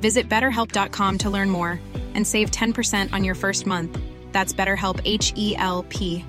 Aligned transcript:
Visit 0.00 0.28
betterhelp.com 0.28 1.18
to 1.18 1.30
learn 1.30 1.50
more 1.50 1.80
and 2.14 2.26
save 2.26 2.50
10% 2.50 3.12
on 3.12 3.22
your 3.22 3.34
first 3.36 3.66
month. 3.66 3.96
That's 4.32 4.52
BetterHelp 4.52 5.00
H 5.04 5.32
E 5.36 5.54
L 5.56 5.84
P. 5.88 6.24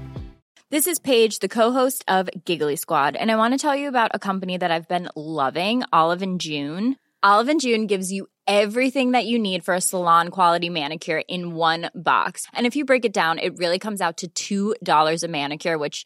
This 0.70 0.88
is 0.88 1.00
Paige, 1.00 1.40
the 1.40 1.50
co-host 1.50 2.06
of 2.08 2.30
Giggly 2.46 2.78
Squad, 2.78 3.18
and 3.18 3.30
I 3.30 3.36
want 3.36 3.54
to 3.54 3.58
tell 3.58 3.76
you 3.76 3.90
about 3.90 4.12
a 4.14 4.20
company 4.20 4.56
that 4.56 4.72
I've 4.72 4.88
been 4.88 5.10
loving, 5.18 5.84
Olive 5.92 6.22
and 6.22 6.40
June. 6.40 6.96
Olive 7.22 7.50
and 7.50 7.60
June 7.60 7.88
gives 7.88 8.10
you 8.10 8.28
everything 8.48 9.12
that 9.12 9.26
you 9.26 9.38
need 9.38 9.66
for 9.66 9.74
a 9.74 9.82
salon 9.82 10.30
quality 10.30 10.70
manicure 10.70 11.24
in 11.28 11.56
one 11.56 11.90
box. 11.94 12.48
And 12.54 12.66
if 12.66 12.78
you 12.78 12.86
break 12.86 13.04
it 13.04 13.14
down, 13.14 13.38
it 13.38 13.58
really 13.58 13.80
comes 13.80 14.00
out 14.00 14.24
to 14.34 14.76
$2 14.80 15.24
a 15.24 15.28
manicure, 15.28 15.78
which 15.78 16.06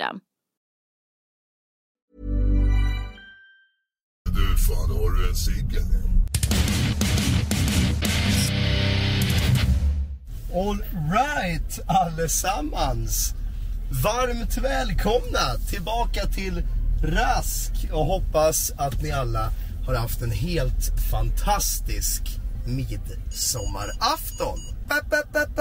Du, 4.25 4.57
fan 4.57 4.89
har 4.89 5.09
du 5.09 5.29
en 5.29 5.35
cigg? 5.35 5.77
All 10.53 10.83
right, 11.11 11.79
allesammans. 11.87 13.33
Varmt 14.03 14.57
välkomna 14.57 15.57
tillbaka 15.69 16.25
till 16.25 16.63
Rask 17.03 17.71
och 17.91 18.05
hoppas 18.05 18.71
att 18.77 19.01
ni 19.01 19.11
alla 19.11 19.51
har 19.85 19.95
haft 19.95 20.21
en 20.21 20.31
helt 20.31 20.91
fantastisk 21.11 22.23
midsommarafton. 22.65 24.59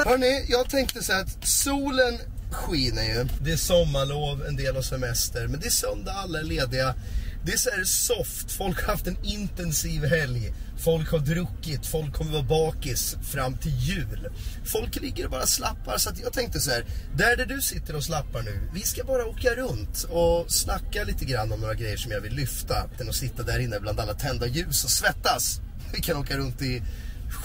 Hörni, 0.04 0.46
jag 0.48 0.70
tänkte 0.70 1.02
säga 1.02 1.18
att 1.18 1.46
solen 1.48 2.18
skiner 2.54 3.02
ju. 3.02 3.28
Det 3.40 3.52
är 3.52 3.56
sommarlov, 3.56 4.46
en 4.46 4.56
del 4.56 4.74
har 4.74 4.82
semester, 4.82 5.46
men 5.46 5.60
det 5.60 5.66
är 5.66 5.70
söndag, 5.70 6.12
alla 6.12 6.38
är 6.38 6.44
lediga. 6.44 6.94
Det 7.44 7.52
är 7.52 7.56
så 7.56 7.70
här 7.70 7.84
soft, 7.84 8.52
folk 8.52 8.80
har 8.80 8.92
haft 8.92 9.06
en 9.06 9.24
intensiv 9.24 10.04
helg. 10.04 10.52
Folk 10.78 11.10
har 11.10 11.18
druckit, 11.18 11.86
folk 11.86 12.14
kommer 12.14 12.32
vara 12.32 12.42
bakis 12.42 13.16
fram 13.22 13.56
till 13.58 13.76
jul. 13.78 14.28
Folk 14.64 15.00
ligger 15.00 15.24
och 15.24 15.30
bara 15.30 15.46
slappar, 15.46 15.98
så 15.98 16.10
att 16.10 16.20
jag 16.20 16.32
tänkte 16.32 16.60
så 16.60 16.70
här, 16.70 16.84
där 17.16 17.36
där 17.36 17.46
du 17.46 17.62
sitter 17.62 17.96
och 17.96 18.04
slappar 18.04 18.42
nu, 18.42 18.60
vi 18.74 18.80
ska 18.80 19.04
bara 19.04 19.26
åka 19.26 19.54
runt 19.54 20.06
och 20.10 20.52
snacka 20.52 21.04
lite 21.04 21.24
grann 21.24 21.52
om 21.52 21.60
några 21.60 21.74
grejer 21.74 21.96
som 21.96 22.12
jag 22.12 22.20
vill 22.20 22.34
lyfta. 22.34 22.90
Än 23.00 23.08
att 23.08 23.14
sitta 23.14 23.42
där 23.42 23.58
inne 23.58 23.80
bland 23.80 24.00
alla 24.00 24.14
tända 24.14 24.46
ljus 24.46 24.84
och 24.84 24.90
svettas. 24.90 25.60
Vi 25.92 26.00
kan 26.00 26.16
åka 26.16 26.36
runt 26.36 26.62
i 26.62 26.82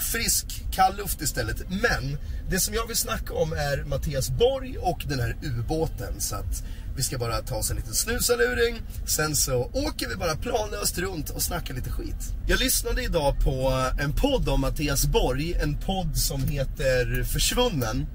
frisk, 0.00 0.64
kall 0.72 0.96
luft 0.96 1.22
istället. 1.22 1.56
Men 1.68 2.18
det 2.50 2.60
som 2.60 2.74
jag 2.74 2.86
vill 2.86 2.96
snacka 2.96 3.34
om 3.34 3.52
är 3.52 3.84
Mattias 3.84 4.30
Borg 4.30 4.78
och 4.78 5.04
den 5.08 5.20
här 5.20 5.36
ubåten. 5.42 6.20
Så 6.20 6.36
att 6.36 6.64
vi 6.96 7.02
ska 7.02 7.18
bara 7.18 7.42
ta 7.42 7.56
oss 7.56 7.70
en 7.70 7.76
liten 7.76 7.94
snusaluring. 7.94 8.82
Sen 9.06 9.36
så 9.36 9.70
åker 9.72 10.08
vi 10.08 10.16
bara 10.16 10.36
planlöst 10.36 10.98
runt 10.98 11.30
och 11.30 11.42
snackar 11.42 11.74
lite 11.74 11.90
skit. 11.90 12.34
Jag 12.46 12.60
lyssnade 12.60 13.02
idag 13.02 13.40
på 13.44 13.84
en 14.00 14.12
podd 14.12 14.48
om 14.48 14.60
Mattias 14.60 15.06
Borg. 15.06 15.54
En 15.54 15.76
podd 15.76 16.16
som 16.16 16.42
heter 16.42 17.24
Försvunnen. 17.24 18.06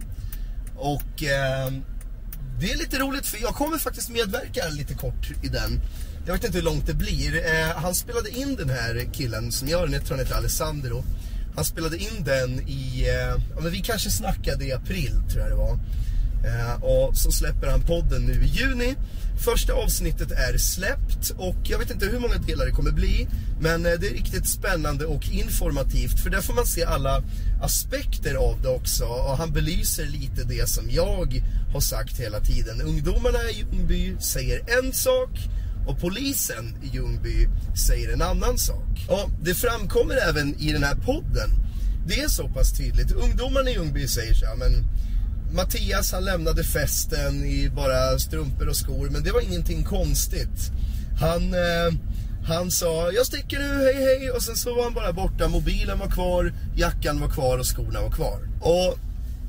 Och 0.77 1.23
eh, 1.23 1.71
det 2.59 2.71
är 2.71 2.77
lite 2.77 2.99
roligt 2.99 3.25
för 3.25 3.41
jag 3.41 3.55
kommer 3.55 3.77
faktiskt 3.77 4.09
medverka 4.09 4.69
lite 4.69 4.93
kort 4.93 5.31
i 5.43 5.47
den. 5.47 5.81
Jag 6.25 6.33
vet 6.33 6.43
inte 6.43 6.57
hur 6.57 6.65
långt 6.65 6.87
det 6.87 6.93
blir. 6.93 7.35
Eh, 7.35 7.75
han 7.75 7.95
spelade 7.95 8.29
in 8.29 8.55
den 8.55 8.69
här 8.69 9.13
killen 9.13 9.51
som 9.51 9.67
gör 9.67 9.83
den, 9.83 9.93
jag 9.93 10.05
tror 10.05 10.17
han 10.17 10.25
heter 10.25 10.37
Alessandro. 10.37 11.03
Han 11.55 11.65
spelade 11.65 11.97
in 11.97 12.23
den 12.25 12.69
i, 12.69 13.05
eh, 13.07 13.41
ja 13.55 13.61
men 13.61 13.71
vi 13.71 13.81
kanske 13.81 14.09
snackade 14.09 14.65
i 14.65 14.73
april 14.73 15.11
tror 15.29 15.41
jag 15.41 15.51
det 15.51 15.55
var. 15.55 15.79
Eh, 16.45 16.83
och 16.83 17.17
så 17.17 17.31
släpper 17.31 17.67
han 17.67 17.81
podden 17.81 18.21
nu 18.21 18.43
i 18.43 18.47
juni. 18.47 18.95
Första 19.45 19.73
avsnittet 19.73 20.31
är 20.31 20.57
släppt 20.57 21.29
och 21.37 21.55
jag 21.63 21.79
vet 21.79 21.91
inte 21.91 22.05
hur 22.05 22.19
många 22.19 22.37
delar 22.37 22.65
det 22.65 22.71
kommer 22.71 22.91
bli. 22.91 23.27
Men 23.59 23.85
eh, 23.85 23.91
det 23.99 24.07
är 24.07 24.13
riktigt 24.13 24.47
spännande 24.47 25.05
och 25.05 25.29
informativt 25.31 26.19
för 26.19 26.29
där 26.29 26.41
får 26.41 26.53
man 26.53 26.65
se 26.65 26.83
alla 26.83 27.23
aspekter 27.61 28.35
av 28.35 28.61
det 28.61 28.69
också. 28.69 29.05
Och 29.05 29.37
han 29.37 29.51
belyser 29.53 30.05
lite 30.05 30.43
det 30.43 30.69
som 30.69 30.91
jag 30.91 31.43
har 31.73 31.79
sagt 31.79 32.19
hela 32.19 32.39
tiden. 32.39 32.81
Ungdomarna 32.81 33.39
i 33.49 33.57
Ljungby 33.59 34.15
säger 34.19 34.79
en 34.79 34.93
sak 34.93 35.29
och 35.87 35.99
polisen 35.99 36.77
i 36.83 36.95
Ljungby 36.95 37.47
säger 37.87 38.13
en 38.13 38.21
annan 38.21 38.57
sak. 38.57 39.05
Och 39.07 39.29
det 39.41 39.53
framkommer 39.53 40.15
även 40.29 40.55
i 40.59 40.71
den 40.71 40.83
här 40.83 40.95
podden. 40.95 41.49
Det 42.07 42.19
är 42.19 42.27
så 42.27 42.47
pass 42.47 42.77
tydligt. 42.77 43.11
Ungdomarna 43.11 43.69
i 43.69 43.73
Ljungby 43.73 44.07
säger 44.07 44.33
så 44.33 44.45
här, 44.45 44.55
men 44.55 44.85
Mattias 45.53 46.11
han 46.11 46.25
lämnade 46.25 46.63
festen 46.63 47.45
i 47.45 47.69
bara 47.69 48.19
strumpor 48.19 48.67
och 48.67 48.75
skor, 48.75 49.09
men 49.09 49.23
det 49.23 49.31
var 49.31 49.41
ingenting 49.41 49.83
konstigt. 49.83 50.71
Han, 51.19 51.53
eh, 51.53 51.93
han 52.47 52.71
sa, 52.71 53.11
jag 53.11 53.25
sticker 53.25 53.59
nu, 53.59 53.83
hej 53.83 53.95
hej, 53.95 54.31
och 54.31 54.43
sen 54.43 54.55
så 54.55 54.75
var 54.75 54.83
han 54.83 54.93
bara 54.93 55.13
borta. 55.13 55.47
Mobilen 55.47 55.99
var 55.99 56.07
kvar, 56.07 56.53
jackan 56.75 57.19
var 57.19 57.29
kvar 57.29 57.57
och 57.57 57.65
skorna 57.65 58.01
var 58.01 58.11
kvar. 58.11 58.39
Och 58.61 58.99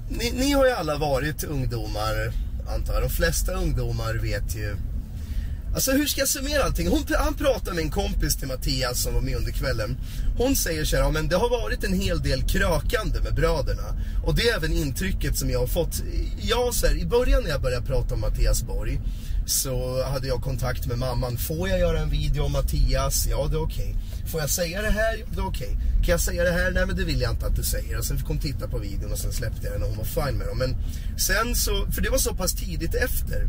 ni, 0.09 0.31
ni 0.31 0.53
har 0.53 0.67
ju 0.67 0.73
alla 0.73 0.97
varit 0.97 1.45
ungdomar, 1.45 2.33
antar 2.69 2.95
jag. 2.95 3.03
De 3.03 3.11
flesta 3.11 3.53
ungdomar 3.53 4.15
vet 4.15 4.57
ju 4.57 4.77
Alltså 5.75 5.93
hur 5.93 6.07
ska 6.07 6.21
jag 6.21 6.29
summera 6.29 6.65
allting? 6.65 6.89
Hon, 6.89 7.05
han 7.19 7.35
pratar 7.35 7.73
med 7.73 7.85
en 7.85 7.91
kompis 7.91 8.37
till 8.37 8.49
Mattias 8.49 9.03
som 9.03 9.15
var 9.15 9.21
med 9.21 9.37
under 9.37 9.53
kvällen. 9.53 9.97
Hon 10.39 10.57
säger 10.57 10.85
så 10.85 10.97
här, 10.97 11.03
ja, 11.03 11.11
men 11.11 11.29
det 11.29 11.37
har 11.37 11.51
varit 11.51 11.85
en 11.85 12.01
hel 12.01 12.21
del 12.21 12.43
krökande 12.43 13.21
med 13.21 13.35
bröderna. 13.35 13.97
Och 14.25 14.35
det 14.35 14.49
är 14.49 14.57
även 14.57 14.73
intrycket 14.73 15.39
som 15.39 15.51
jag 15.51 15.59
har 15.59 15.67
fått. 15.67 16.03
Jag, 16.43 16.75
så 16.75 16.87
här, 16.87 16.97
I 16.97 17.07
början 17.07 17.43
när 17.43 17.51
jag 17.51 17.63
började 17.63 17.87
prata 17.87 18.15
om 18.15 18.21
Mattias 18.21 18.63
Borg 18.63 19.01
så 19.47 20.05
hade 20.05 20.27
jag 20.27 20.43
kontakt 20.43 20.87
med 20.87 20.99
mamman. 20.99 21.37
Får 21.37 21.69
jag 21.69 21.79
göra 21.79 22.01
en 22.01 22.11
video 22.11 22.43
om 22.45 22.53
Mattias? 22.53 23.27
Ja, 23.31 23.47
det 23.51 23.57
är 23.57 23.63
okej. 23.63 23.97
Okay. 23.97 24.31
Får 24.31 24.41
jag 24.41 24.51
säga 24.51 24.83
det 24.83 24.91
här? 24.91 25.25
Det 25.35 25.41
är 25.41 25.47
okej. 25.47 25.67
Okay. 25.67 26.03
Kan 26.05 26.13
jag 26.13 26.21
säga 26.21 26.45
det 26.45 26.51
här? 26.51 26.71
Nej, 26.71 26.87
men 26.87 26.97
det 26.97 27.05
vill 27.05 27.21
jag 27.21 27.31
inte 27.31 27.47
att 27.47 27.57
du 27.57 27.63
säger. 27.63 27.99
Och 27.99 28.05
sen 28.05 28.19
fick 28.19 28.27
hon 28.27 28.39
titta 28.39 28.69
på 28.69 28.79
videon 28.79 29.13
och 29.13 29.19
sen 29.19 29.33
släppte 29.33 29.67
jag 29.67 29.73
den 29.73 29.83
och 29.83 29.89
hon 29.89 29.99
var 29.99 30.05
fine 30.05 30.39
med 30.39 30.47
dem. 30.47 30.59
Men 30.59 30.77
sen 31.19 31.55
så, 31.55 31.87
för 31.93 32.03
det 32.03 32.11
var 32.11 32.19
så 32.19 32.35
pass 32.35 32.55
tidigt 32.55 32.95
efter 32.95 33.49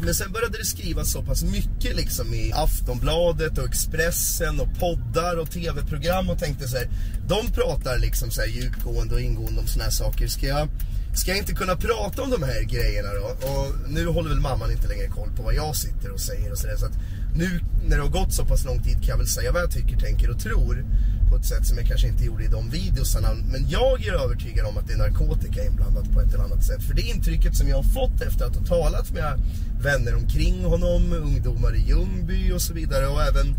men 0.00 0.14
sen 0.14 0.32
började 0.32 0.58
det 0.58 0.64
skrivas 0.64 1.12
så 1.12 1.22
pass 1.22 1.44
mycket 1.44 1.96
liksom 1.96 2.34
i 2.34 2.52
Aftonbladet 2.52 3.58
och 3.58 3.64
Expressen 3.64 4.60
och 4.60 4.68
poddar 4.78 5.36
och 5.36 5.50
tv-program 5.50 6.30
och 6.30 6.38
tänkte 6.38 6.68
så 6.68 6.76
här, 6.76 6.88
de 7.28 7.52
pratar 7.52 7.98
liksom 7.98 8.30
så 8.30 8.40
här 8.40 8.48
djupgående 8.48 9.14
och 9.14 9.20
ingående 9.20 9.60
om 9.60 9.66
såna 9.66 9.84
här 9.84 9.90
saker. 9.90 10.26
Ska 10.26 10.46
jag, 10.46 10.68
ska 11.14 11.30
jag 11.30 11.38
inte 11.38 11.54
kunna 11.54 11.76
prata 11.76 12.22
om 12.22 12.30
de 12.30 12.42
här 12.42 12.62
grejerna 12.62 13.08
då? 13.14 13.46
Och 13.48 13.90
nu 13.90 14.06
håller 14.06 14.28
väl 14.28 14.40
mamman 14.40 14.70
inte 14.72 14.88
längre 14.88 15.08
koll 15.08 15.30
på 15.36 15.42
vad 15.42 15.54
jag 15.54 15.76
sitter 15.76 16.10
och 16.10 16.20
säger 16.20 16.52
och 16.52 16.58
sådär. 16.58 16.76
Så 16.76 16.86
att 16.86 16.98
nu 17.34 17.60
när 17.88 17.96
det 17.96 18.02
har 18.02 18.10
gått 18.10 18.32
så 18.32 18.44
pass 18.44 18.64
lång 18.64 18.82
tid 18.82 18.94
kan 18.94 19.08
jag 19.08 19.18
väl 19.18 19.26
säga 19.26 19.52
vad 19.52 19.62
jag 19.62 19.70
tycker, 19.70 19.96
tänker 19.96 20.30
och 20.30 20.40
tror 20.40 20.84
på 21.30 21.36
ett 21.36 21.44
sätt 21.44 21.66
som 21.66 21.78
jag 21.78 21.86
kanske 21.86 22.08
inte 22.08 22.24
gjorde 22.24 22.44
i 22.44 22.48
de 22.48 22.70
videosarna. 22.70 23.28
Men 23.34 23.68
jag 23.68 24.06
är 24.06 24.12
övertygad 24.12 24.66
om 24.66 24.78
att 24.78 24.86
det 24.86 24.92
är 24.92 24.98
narkotika 24.98 25.64
inblandat 25.64 26.12
på 26.12 26.20
ett 26.20 26.34
eller 26.34 26.44
annat 26.44 26.64
sätt. 26.64 26.82
För 26.82 26.94
det 26.94 27.02
intrycket 27.02 27.56
som 27.56 27.68
jag 27.68 27.76
har 27.76 27.82
fått 27.82 28.20
efter 28.20 28.44
att 28.44 28.56
ha 28.56 28.64
talat 28.64 29.12
med 29.12 29.40
vänner 29.80 30.14
omkring 30.14 30.64
honom, 30.64 31.12
ungdomar 31.12 31.74
i 31.76 31.88
Ljungby 31.88 32.52
och 32.52 32.62
så 32.62 32.74
vidare 32.74 33.06
och 33.06 33.22
även 33.22 33.54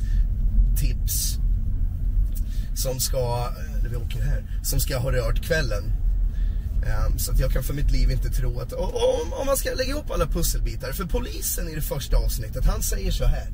tips 0.77 1.37
som 2.75 2.99
ska, 2.99 3.49
eller 3.79 3.89
vi 3.89 3.95
åker 3.95 4.21
här, 4.21 4.43
som 4.63 4.79
ska 4.79 4.97
ha 4.97 5.11
rört 5.11 5.41
kvällen. 5.41 5.83
Um, 7.07 7.19
så 7.19 7.31
att 7.31 7.39
jag 7.39 7.51
kan 7.51 7.63
för 7.63 7.73
mitt 7.73 7.91
liv 7.91 8.11
inte 8.11 8.29
tro 8.29 8.59
att, 8.59 8.73
om, 8.73 9.33
om 9.39 9.45
man 9.45 9.57
ska 9.57 9.73
lägga 9.73 9.89
ihop 9.89 10.11
alla 10.11 10.27
pusselbitar, 10.27 10.91
för 10.91 11.05
polisen 11.05 11.69
i 11.69 11.75
det 11.75 11.81
första 11.81 12.17
avsnittet, 12.17 12.65
han 12.65 12.81
säger 12.81 13.11
så 13.11 13.25
här 13.25 13.47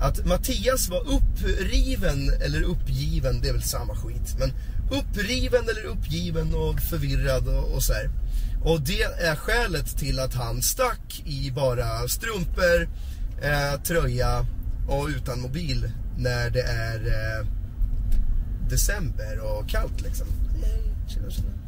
att 0.00 0.26
Mattias 0.26 0.88
var 0.88 1.00
uppriven 1.00 2.32
eller 2.44 2.62
uppgiven, 2.62 3.40
det 3.40 3.48
är 3.48 3.52
väl 3.52 3.62
samma 3.62 3.94
skit. 3.94 4.36
Men 4.38 4.52
uppriven 4.98 5.62
eller 5.68 5.84
uppgiven 5.84 6.54
och 6.54 6.80
förvirrad 6.80 7.48
och, 7.48 7.74
och 7.74 7.82
så 7.82 7.92
här. 7.92 8.10
Och 8.64 8.80
det 8.80 9.02
är 9.02 9.36
skälet 9.36 9.98
till 9.98 10.20
att 10.20 10.34
han 10.34 10.62
stack 10.62 11.22
i 11.26 11.50
bara 11.50 12.08
strumpor, 12.08 12.88
eh, 13.42 13.82
tröja 13.82 14.46
och 14.88 15.08
utan 15.08 15.40
mobil 15.40 15.90
när 16.18 16.50
det 16.50 16.62
är 16.62 17.06
eh, 17.06 17.46
december 18.70 19.40
och 19.40 19.68
kallt 19.68 20.00
liksom. 20.00 20.26
Tjena, 21.08 21.30
tjena. 21.30 21.59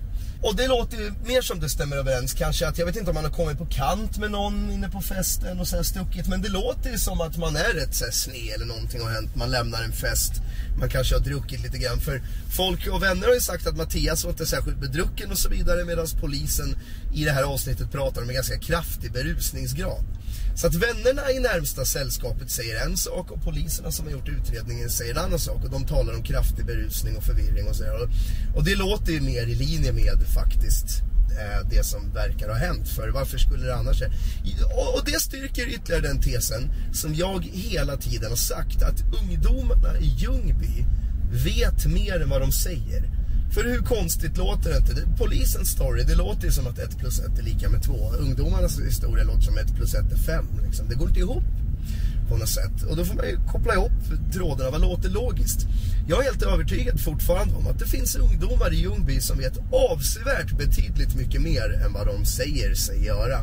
Och 0.42 0.56
det 0.56 0.68
låter 0.68 0.96
ju 0.96 1.12
mer 1.26 1.42
som 1.42 1.60
det 1.60 1.68
stämmer 1.68 1.96
överens 1.96 2.32
kanske 2.32 2.68
att 2.68 2.78
jag 2.78 2.86
vet 2.86 2.96
inte 2.96 3.10
om 3.10 3.14
man 3.14 3.24
har 3.24 3.30
kommit 3.30 3.58
på 3.58 3.66
kant 3.66 4.18
med 4.18 4.30
någon 4.30 4.70
inne 4.70 4.88
på 4.88 5.00
festen 5.00 5.60
och 5.60 5.68
sen 5.68 5.84
stuckit 5.84 6.28
men 6.28 6.42
det 6.42 6.48
låter 6.48 6.90
ju 6.90 6.98
som 6.98 7.20
att 7.20 7.36
man 7.36 7.56
är 7.56 7.74
rätt 7.74 7.94
så 7.94 8.04
sned 8.12 8.54
eller 8.54 8.66
någonting 8.66 9.00
har 9.00 9.10
hänt. 9.10 9.36
Man 9.36 9.50
lämnar 9.50 9.82
en 9.82 9.92
fest, 9.92 10.32
man 10.78 10.88
kanske 10.88 11.14
har 11.14 11.20
druckit 11.20 11.62
lite 11.62 11.78
grann 11.78 12.00
för 12.00 12.22
folk 12.56 12.86
och 12.86 13.02
vänner 13.02 13.26
har 13.26 13.34
ju 13.34 13.40
sagt 13.40 13.66
att 13.66 13.76
Mattias 13.76 14.24
var 14.24 14.30
inte 14.30 14.46
särskilt 14.46 14.80
bedrucken 14.80 15.30
och 15.30 15.38
så 15.38 15.48
vidare 15.48 15.84
medan 15.84 16.06
polisen 16.20 16.76
i 17.14 17.24
det 17.24 17.32
här 17.32 17.42
avsnittet 17.42 17.92
pratar 17.92 18.22
om 18.22 18.28
en 18.28 18.34
ganska 18.34 18.58
kraftig 18.58 19.12
berusningsgrad. 19.12 20.04
Så 20.54 20.66
att 20.66 20.74
vännerna 20.74 21.30
i 21.30 21.40
närmsta 21.40 21.84
sällskapet 21.84 22.50
säger 22.50 22.86
en 22.86 22.96
sak 22.96 23.30
och 23.30 23.42
poliserna 23.42 23.92
som 23.92 24.06
har 24.06 24.12
gjort 24.12 24.28
utredningen 24.28 24.90
säger 24.90 25.12
en 25.12 25.24
annan 25.24 25.38
sak. 25.38 25.64
Och 25.64 25.70
de 25.70 25.86
talar 25.86 26.14
om 26.14 26.22
kraftig 26.22 26.66
berusning 26.66 27.16
och 27.16 27.24
förvirring 27.24 27.68
och 27.68 27.76
sådär. 27.76 28.08
Och 28.56 28.64
det 28.64 28.74
låter 28.74 29.12
ju 29.12 29.20
mer 29.20 29.46
i 29.46 29.54
linje 29.54 29.92
med 29.92 30.26
faktiskt 30.34 31.02
eh, 31.30 31.68
det 31.70 31.84
som 31.84 32.12
verkar 32.14 32.48
ha 32.48 32.56
hänt. 32.56 32.88
För 32.88 33.08
varför 33.08 33.38
skulle 33.38 33.66
det 33.66 33.74
annars 33.74 34.02
Och 34.94 35.02
det 35.04 35.20
styrker 35.20 35.66
ytterligare 35.68 36.02
den 36.02 36.20
tesen 36.20 36.72
som 36.92 37.14
jag 37.14 37.44
hela 37.44 37.96
tiden 37.96 38.30
har 38.30 38.36
sagt. 38.36 38.82
Att 38.82 39.04
ungdomarna 39.22 39.98
i 39.98 40.06
Ljungby 40.06 40.84
vet 41.32 41.86
mer 41.86 42.22
än 42.22 42.28
vad 42.28 42.40
de 42.40 42.52
säger. 42.52 43.21
För 43.54 43.64
hur 43.64 43.78
konstigt 43.78 44.36
låter 44.36 44.70
det 44.70 44.76
inte? 44.76 45.08
Polisens 45.18 45.68
story, 45.70 46.02
det 46.02 46.14
låter 46.14 46.44
ju 46.44 46.52
som 46.52 46.66
att 46.66 46.78
1 46.78 46.98
plus 46.98 47.20
1 47.20 47.38
är 47.38 47.42
lika 47.42 47.68
med 47.68 47.82
2. 47.82 48.12
Ungdomarnas 48.18 48.80
historia 48.80 49.24
låter 49.24 49.40
som 49.40 49.58
1 49.58 49.74
plus 49.76 49.94
1 49.94 50.12
är 50.12 50.16
5. 50.16 50.44
Liksom. 50.66 50.88
Det 50.88 50.94
går 50.94 51.08
inte 51.08 51.20
ihop 51.20 51.44
på 52.28 52.36
något 52.36 52.48
sätt. 52.48 52.82
Och 52.90 52.96
då 52.96 53.04
får 53.04 53.14
man 53.14 53.28
ju 53.28 53.38
koppla 53.52 53.74
ihop 53.74 53.92
trådarna. 54.32 54.70
Vad 54.70 54.80
låter 54.80 55.08
logiskt? 55.08 55.66
Jag 56.08 56.20
är 56.20 56.24
helt 56.24 56.42
övertygad 56.42 57.00
fortfarande 57.00 57.54
om 57.54 57.66
att 57.66 57.78
det 57.78 57.86
finns 57.86 58.16
ungdomar 58.16 58.72
i 58.72 58.76
Ljungby 58.76 59.20
som 59.20 59.38
vet 59.38 59.58
avsevärt 59.72 60.58
betydligt 60.58 61.14
mycket 61.14 61.40
mer 61.40 61.82
än 61.84 61.92
vad 61.92 62.06
de 62.06 62.24
säger 62.24 62.74
sig 62.74 63.04
göra. 63.04 63.38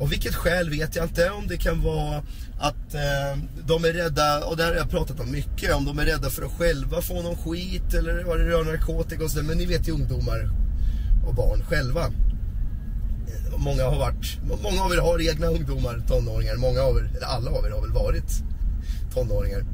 Och 0.00 0.12
vilket 0.12 0.34
skäl 0.34 0.70
vet 0.70 0.96
jag 0.96 1.04
inte. 1.04 1.30
Om 1.30 1.46
det 1.46 1.56
kan 1.56 1.82
vara 1.82 2.22
att 2.60 2.94
eh, 2.94 3.42
de 3.66 3.84
är 3.84 3.92
rädda, 3.92 4.44
och 4.44 4.56
det 4.56 4.62
här 4.62 4.70
har 4.70 4.78
jag 4.78 4.90
pratat 4.90 5.20
om 5.20 5.30
mycket, 5.30 5.74
om 5.74 5.84
de 5.84 5.98
är 5.98 6.04
rädda 6.04 6.30
för 6.30 6.42
att 6.42 6.52
själva 6.52 7.02
få 7.02 7.22
någon 7.22 7.36
skit 7.36 7.94
eller 7.94 8.24
vad 8.24 8.38
det 8.38 8.44
rör 8.44 8.64
narkotika 8.64 9.24
och 9.24 9.30
sådär. 9.30 9.46
Men 9.46 9.58
ni 9.58 9.66
vet 9.66 9.88
ju 9.88 9.92
ungdomar 9.92 10.50
och 11.26 11.34
barn 11.34 11.62
själva. 11.68 12.04
Eh, 12.06 13.58
många 13.58 13.84
har 13.84 13.98
varit, 13.98 14.38
många 14.62 14.82
av 14.82 14.92
er 14.92 14.98
har 14.98 15.30
egna 15.30 15.46
ungdomar, 15.46 16.02
tonåringar. 16.08 16.56
Många 16.56 16.80
av 16.80 16.96
er, 16.96 17.10
eller 17.16 17.26
alla 17.26 17.50
av 17.50 17.66
er 17.66 17.70
har 17.70 17.80
väl 17.80 17.92
varit 17.92 18.42
tonåringar, 19.14 19.64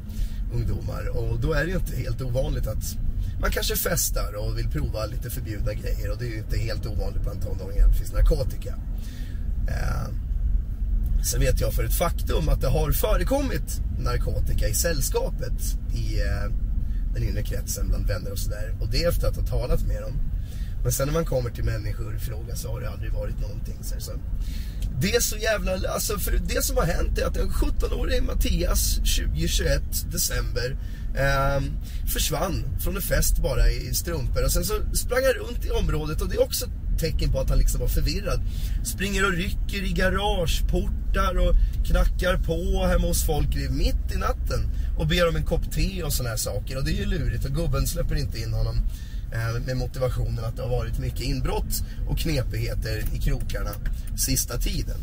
ungdomar. 0.53 1.07
Och 1.07 1.39
då 1.39 1.53
är 1.53 1.65
det 1.65 1.71
ju 1.71 1.77
inte 1.77 1.95
helt 1.95 2.21
ovanligt 2.21 2.67
att 2.67 2.97
man 3.41 3.51
kanske 3.51 3.75
festar 3.75 4.33
och 4.35 4.57
vill 4.57 4.69
prova 4.69 5.05
lite 5.05 5.29
förbjudna 5.29 5.73
grejer. 5.73 6.11
Och 6.11 6.17
det 6.17 6.25
är 6.25 6.29
ju 6.29 6.37
inte 6.37 6.57
helt 6.57 6.85
ovanligt 6.85 7.21
bland 7.21 7.41
tonåringar 7.41 7.85
att 7.85 7.91
det 7.91 7.97
finns 7.97 8.13
narkotika. 8.13 8.75
Eh, 9.67 10.26
sen 11.23 11.39
vet 11.39 11.61
jag 11.61 11.73
för 11.73 11.83
ett 11.83 11.93
faktum 11.93 12.49
att 12.49 12.61
det 12.61 12.67
har 12.67 12.91
förekommit 12.91 13.81
narkotika 13.99 14.67
i 14.67 14.73
sällskapet 14.73 15.77
i 15.95 16.19
eh, 16.19 16.51
den 17.13 17.23
inre 17.23 17.43
kretsen 17.43 17.87
bland 17.89 18.07
vänner 18.07 18.31
och 18.31 18.39
sådär. 18.39 18.75
Och 18.81 18.87
det 18.91 19.03
efter 19.03 19.27
att 19.27 19.35
ha 19.35 19.43
talat 19.43 19.87
med 19.87 20.01
dem. 20.01 20.13
Men 20.83 20.91
sen 20.91 21.07
när 21.07 21.13
man 21.13 21.25
kommer 21.25 21.49
till 21.49 21.63
människor 21.63 22.15
och 22.15 22.21
frågar 22.21 22.55
så 22.55 22.71
har 22.71 22.81
det 22.81 22.89
aldrig 22.89 23.11
varit 23.11 23.39
någonting. 23.39 23.77
Så, 23.81 24.11
det 25.01 25.15
är 25.15 25.19
så 25.19 25.37
jävla, 25.37 25.89
alltså 25.89 26.19
för 26.19 26.31
det 26.47 26.63
som 26.63 26.77
har 26.77 26.85
hänt 26.85 27.17
är 27.17 27.25
att 27.25 27.37
en 27.37 27.49
17-årig 27.49 28.23
Mattias 28.23 28.95
2021 28.95 29.81
december 30.11 30.77
eh, 31.15 31.61
försvann 32.13 32.63
från 32.79 32.95
en 32.95 33.01
fest 33.01 33.37
bara 33.37 33.71
i 33.71 33.93
strumpor 33.93 34.43
och 34.43 34.51
sen 34.51 34.65
så 34.65 34.73
sprang 34.93 35.23
han 35.23 35.33
runt 35.33 35.65
i 35.65 35.69
området 35.69 36.21
och 36.21 36.29
det 36.29 36.35
är 36.35 36.41
också 36.41 36.65
tecken 36.97 37.31
på 37.31 37.39
att 37.39 37.49
han 37.49 37.59
liksom 37.59 37.81
var 37.81 37.87
förvirrad. 37.87 38.41
Springer 38.83 39.25
och 39.25 39.31
rycker 39.31 39.83
i 39.83 39.91
garageportar 39.91 41.37
och 41.37 41.55
knackar 41.85 42.37
på 42.37 42.85
hemma 42.85 43.07
hos 43.07 43.25
folk 43.25 43.55
mitt 43.69 44.11
i 44.15 44.17
natten 44.17 44.69
och 44.97 45.07
ber 45.07 45.29
om 45.29 45.35
en 45.35 45.45
kopp 45.45 45.71
te 45.71 46.03
och 46.03 46.13
såna 46.13 46.29
här 46.29 46.37
saker. 46.37 46.77
Och 46.77 46.83
det 46.83 46.91
är 46.91 46.99
ju 46.99 47.05
lurigt 47.05 47.45
och 47.45 47.51
gubben 47.51 47.87
släpper 47.87 48.15
inte 48.15 48.39
in 48.39 48.53
honom 48.53 48.75
eh, 49.33 49.65
med 49.65 49.77
motivationen 49.77 50.45
att 50.45 50.55
det 50.55 50.61
har 50.61 50.69
varit 50.69 50.99
mycket 50.99 51.21
inbrott 51.21 51.83
och 52.09 52.17
knepigheter 52.17 53.03
i 53.13 53.19
krokarna 53.19 53.71
sista 54.17 54.57
tiden. 54.57 54.99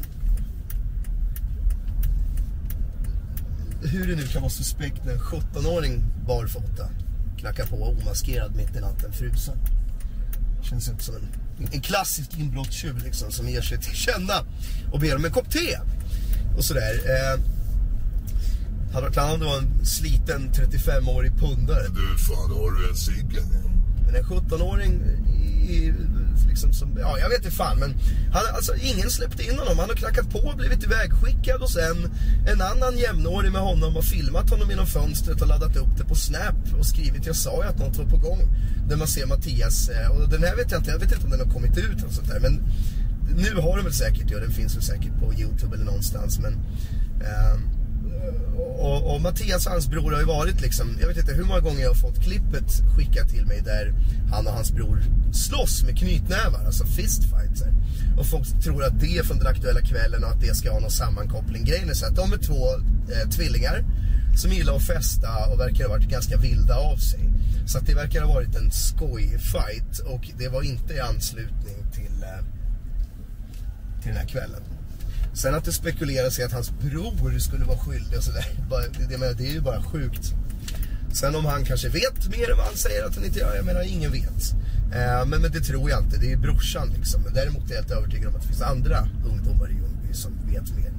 Hur 3.82 4.06
det 4.06 4.16
nu 4.16 4.26
kan 4.26 4.42
vara 4.42 4.50
suspekt 4.50 5.04
när 5.04 5.12
en 5.12 5.18
17-åring 5.18 6.04
barfota 6.26 6.88
knackar 7.38 7.66
på 7.66 7.76
omaskerad 7.76 8.56
mitt 8.56 8.76
i 8.76 8.80
natten 8.80 9.12
frusen. 9.12 9.58
Känns 10.62 10.88
inte 10.88 11.04
som 11.04 11.14
en 11.14 11.43
en 11.72 11.80
klassisk 11.80 12.38
inbrottstjuv 12.38 13.04
liksom 13.04 13.30
som 13.30 13.48
ger 13.48 13.62
sig 13.62 13.78
till 13.78 13.94
känna 13.94 14.34
och 14.92 15.00
ber 15.00 15.16
om 15.16 15.24
en 15.24 15.32
kopp 15.32 15.50
te. 15.50 15.78
Och 16.56 16.64
sådär. 16.64 16.94
Eh, 16.94 17.40
han 19.16 19.40
var 19.40 19.58
en 19.58 19.84
sliten 19.86 20.50
35-årig 20.52 21.32
pundare. 21.38 21.88
Du, 21.88 22.18
fan 22.18 22.50
har 22.50 22.70
du 22.70 22.88
en 22.88 22.96
cigg 22.96 23.38
Men 24.06 24.14
en 24.14 24.24
17-åring 24.24 25.02
liksom 26.48 26.72
som, 26.72 26.98
ja 26.98 27.18
jag 27.18 27.28
vet 27.28 27.44
inte 27.44 27.56
fan 27.56 27.78
men 27.78 27.94
han, 28.32 28.42
alltså, 28.54 28.72
ingen 28.76 29.10
släppte 29.10 29.42
in 29.42 29.58
honom. 29.58 29.78
Han 29.78 29.88
har 29.88 29.96
knackat 29.96 30.30
på 30.30 30.38
och 30.38 30.56
blivit 30.56 30.84
ivägskickad 30.84 31.62
och 31.62 31.70
sen 31.70 31.96
en 32.52 32.60
annan 32.62 32.98
jämnårig 32.98 33.52
med 33.52 33.60
honom 33.60 33.94
har 33.94 34.02
filmat 34.02 34.50
honom 34.50 34.70
genom 34.70 34.86
fönstret 34.86 35.40
och 35.42 35.48
laddat 35.48 35.76
upp 35.76 35.96
det 35.98 36.04
på 36.04 36.14
Snap 36.14 36.56
och 36.78 36.86
skrivit 36.86 37.26
jag 37.26 37.36
sa 37.36 37.62
ju 37.62 37.68
att 37.68 37.78
något 37.78 37.96
var 37.96 38.04
på 38.04 38.16
gång. 38.16 38.40
Där 38.88 38.96
man 38.96 39.06
ser 39.06 39.26
Mattias, 39.26 39.88
eh, 39.88 40.08
och 40.10 40.28
den 40.28 40.42
här 40.42 40.56
vet 40.56 40.70
jag 40.70 40.80
inte, 40.80 40.90
jag 40.90 40.98
vet 40.98 41.12
inte 41.12 41.24
om 41.24 41.30
den 41.30 41.40
har 41.40 41.54
kommit 41.54 41.78
ut 41.78 41.98
eller 41.98 42.10
sånt 42.10 42.28
där 42.28 42.40
men 42.40 42.62
nu 43.36 43.60
har 43.60 43.76
den 43.76 43.84
väl 43.84 43.94
säkert, 43.94 44.30
ja 44.30 44.38
den 44.38 44.50
finns 44.50 44.76
väl 44.76 44.82
säkert 44.82 45.18
på 45.20 45.34
Youtube 45.34 45.74
eller 45.74 45.84
någonstans 45.84 46.38
men 46.38 46.52
eh, 47.20 47.56
och, 48.78 49.14
och, 49.14 49.20
Mattias 49.20 49.66
och 49.66 49.72
hans 49.72 49.88
bror 49.88 50.12
har 50.12 50.20
ju 50.20 50.26
varit 50.26 50.60
liksom, 50.60 50.96
jag 51.00 51.08
vet 51.08 51.16
inte 51.16 51.34
hur 51.34 51.44
många 51.44 51.60
gånger 51.60 51.80
jag 51.80 51.88
har 51.88 51.94
fått 51.94 52.22
klippet 52.22 52.82
skickat 52.96 53.28
till 53.28 53.46
mig 53.46 53.60
där 53.64 53.94
han 54.30 54.46
och 54.46 54.52
hans 54.52 54.72
bror 54.72 55.02
slåss 55.32 55.82
med 55.82 55.98
knytnävar, 55.98 56.64
alltså 56.66 56.86
fistfights. 56.86 57.62
Och 58.18 58.26
folk 58.26 58.62
tror 58.62 58.84
att 58.84 59.00
det 59.00 59.18
är 59.18 59.22
från 59.22 59.38
den 59.38 59.46
aktuella 59.46 59.80
kvällen 59.80 60.24
och 60.24 60.30
att 60.30 60.40
det 60.40 60.54
ska 60.54 60.72
ha 60.72 60.80
någon 60.80 60.90
sammankoppling. 60.90 61.64
Grejen 61.64 61.90
är 61.90 61.94
så 61.94 62.06
att 62.06 62.16
de 62.16 62.32
är 62.32 62.36
två 62.36 62.74
eh, 63.12 63.28
tvillingar 63.30 63.84
som 64.36 64.50
gillar 64.50 64.76
att 64.76 64.82
festa 64.82 65.46
och 65.52 65.60
verkar 65.60 65.84
ha 65.84 65.90
varit 65.90 66.08
ganska 66.08 66.36
vilda 66.36 66.76
av 66.76 66.96
sig. 66.96 67.20
Så 67.66 67.78
att 67.78 67.86
det 67.86 67.94
verkar 67.94 68.22
ha 68.22 68.34
varit 68.34 68.56
en 68.56 68.70
skojfight 68.70 69.98
och 69.98 70.30
det 70.38 70.48
var 70.48 70.62
inte 70.62 70.94
i 70.94 71.00
anslutning 71.00 71.76
till, 71.92 72.22
eh, 72.22 72.44
till 74.02 74.08
den 74.12 74.16
här 74.16 74.28
kvällen. 74.28 74.62
Sen 75.34 75.54
att 75.54 75.64
det 75.64 75.72
spekuleras 75.72 76.38
i 76.38 76.42
att 76.42 76.52
hans 76.52 76.70
bror 76.70 77.38
skulle 77.38 77.64
vara 77.64 77.78
skyldig 77.78 78.18
och 78.18 78.24
sådär. 78.24 78.46
Det, 78.98 79.16
det, 79.16 79.34
det 79.34 79.48
är 79.48 79.52
ju 79.52 79.60
bara 79.60 79.82
sjukt. 79.82 80.34
Sen 81.12 81.34
om 81.34 81.44
han 81.44 81.64
kanske 81.64 81.88
vet 81.88 82.28
mer 82.28 82.50
än 82.50 82.56
vad 82.56 82.66
han 82.66 82.76
säger 82.76 83.04
att 83.04 83.14
han 83.14 83.24
inte 83.24 83.38
gör, 83.38 83.56
jag 83.56 83.64
menar 83.64 83.82
ingen 83.82 84.12
vet. 84.12 84.54
Eh, 84.94 85.26
men, 85.26 85.40
men 85.42 85.52
det 85.52 85.60
tror 85.60 85.90
jag 85.90 86.02
inte, 86.02 86.16
det 86.16 86.32
är 86.32 86.36
brorsan 86.36 86.88
liksom. 86.98 87.22
Men 87.22 87.34
däremot 87.34 87.70
är 87.70 87.74
jag 87.74 87.82
helt 87.82 87.90
övertygad 87.90 88.28
om 88.28 88.34
att 88.34 88.42
det 88.42 88.48
finns 88.48 88.62
andra 88.62 89.08
ungdomar 89.26 89.70
i 89.70 89.74
Ljungby 89.74 90.14
som 90.14 90.32
vet 90.46 90.76
mer. 90.76 90.92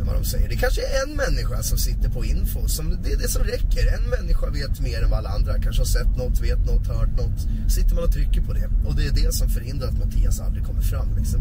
än 0.00 0.06
vad 0.06 0.14
de 0.14 0.24
säger. 0.24 0.48
Det 0.48 0.56
kanske 0.56 0.80
är 0.80 1.02
en 1.08 1.16
människa 1.16 1.62
som 1.62 1.78
sitter 1.78 2.08
på 2.08 2.24
info. 2.24 2.68
Som, 2.68 2.98
det 3.02 3.12
är 3.12 3.16
det 3.16 3.28
som 3.28 3.42
räcker. 3.42 3.94
En 3.96 4.10
människa 4.10 4.50
vet 4.50 4.80
mer 4.80 5.02
än 5.02 5.10
vad 5.10 5.18
alla 5.18 5.30
andra. 5.30 5.52
Kanske 5.62 5.80
har 5.80 5.86
sett 5.86 6.16
något, 6.16 6.40
vet 6.40 6.66
något, 6.66 6.86
hört 6.86 7.16
något. 7.16 7.40
Sitter 7.72 7.94
man 7.94 8.04
och 8.04 8.12
trycker 8.12 8.40
på 8.42 8.52
det. 8.52 8.68
Och 8.86 8.96
det 8.96 9.06
är 9.06 9.12
det 9.12 9.34
som 9.34 9.48
förhindrar 9.48 9.88
att 9.88 9.98
Mattias 9.98 10.40
aldrig 10.40 10.64
kommer 10.64 10.82
fram. 10.82 11.16
Liksom. 11.18 11.40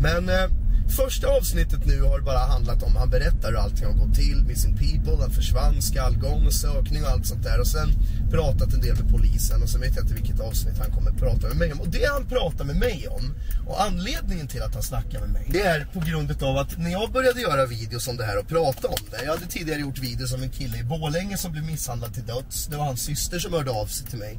Men 0.00 0.28
eh, 0.28 0.50
första 0.90 1.26
avsnittet 1.28 1.86
nu 1.86 2.02
har 2.02 2.20
bara 2.20 2.38
handlat 2.38 2.82
om, 2.82 2.96
han 2.96 3.10
berättar 3.10 3.50
hur 3.50 3.58
allting 3.58 3.86
har 3.86 3.92
gått 3.92 4.14
till, 4.14 4.44
Missing 4.44 4.76
People, 4.76 5.16
han 5.20 5.30
försvann, 5.30 5.82
skallgång 5.82 6.46
och 6.46 6.52
sökning 6.52 7.04
och 7.04 7.10
allt 7.10 7.26
sånt 7.26 7.42
där. 7.42 7.60
Och 7.60 7.66
sen 7.66 7.88
pratat 8.30 8.74
en 8.74 8.80
del 8.80 8.96
med 8.96 9.10
polisen 9.12 9.62
och 9.62 9.68
sen 9.68 9.80
vet 9.80 9.96
jag 9.96 10.04
inte 10.04 10.14
vilket 10.14 10.40
avsnitt 10.40 10.78
han 10.78 10.90
kommer 10.90 11.10
prata 11.10 11.48
med 11.48 11.56
mig 11.56 11.72
om. 11.72 11.80
Och 11.80 11.88
det 11.88 12.04
han 12.04 12.26
pratar 12.26 12.64
med 12.64 12.76
mig 12.76 13.08
om, 13.08 13.34
och 13.68 13.82
anledningen 13.82 14.48
till 14.48 14.62
att 14.62 14.74
han 14.74 14.82
snackar 14.82 15.20
med 15.20 15.30
mig, 15.30 15.46
det 15.50 15.60
är 15.60 15.84
på 15.84 16.00
grund 16.00 16.42
av 16.42 16.56
att 16.56 16.78
när 16.78 16.90
jag 16.90 17.12
började 17.12 17.40
göra 17.40 17.66
videos 17.66 18.08
om 18.08 18.16
det 18.16 18.24
här 18.24 18.38
och 18.38 18.48
prata 18.48 18.88
om 18.88 19.04
det. 19.10 19.24
Jag 19.24 19.32
hade 19.32 19.46
tidigare 19.46 19.80
gjort 19.80 19.98
videos 19.98 20.32
om 20.32 20.42
en 20.42 20.50
kille 20.50 20.78
i 20.78 20.84
Bålänge 20.84 21.36
som 21.36 21.52
blev 21.52 21.64
misshandlad 21.64 22.14
till 22.14 22.26
döds. 22.26 22.66
Det 22.66 22.76
var 22.76 22.84
hans 22.84 23.00
syster 23.00 23.38
som 23.38 23.52
hörde 23.52 23.70
av 23.70 23.86
sig 23.86 24.06
till 24.06 24.18
mig. 24.18 24.38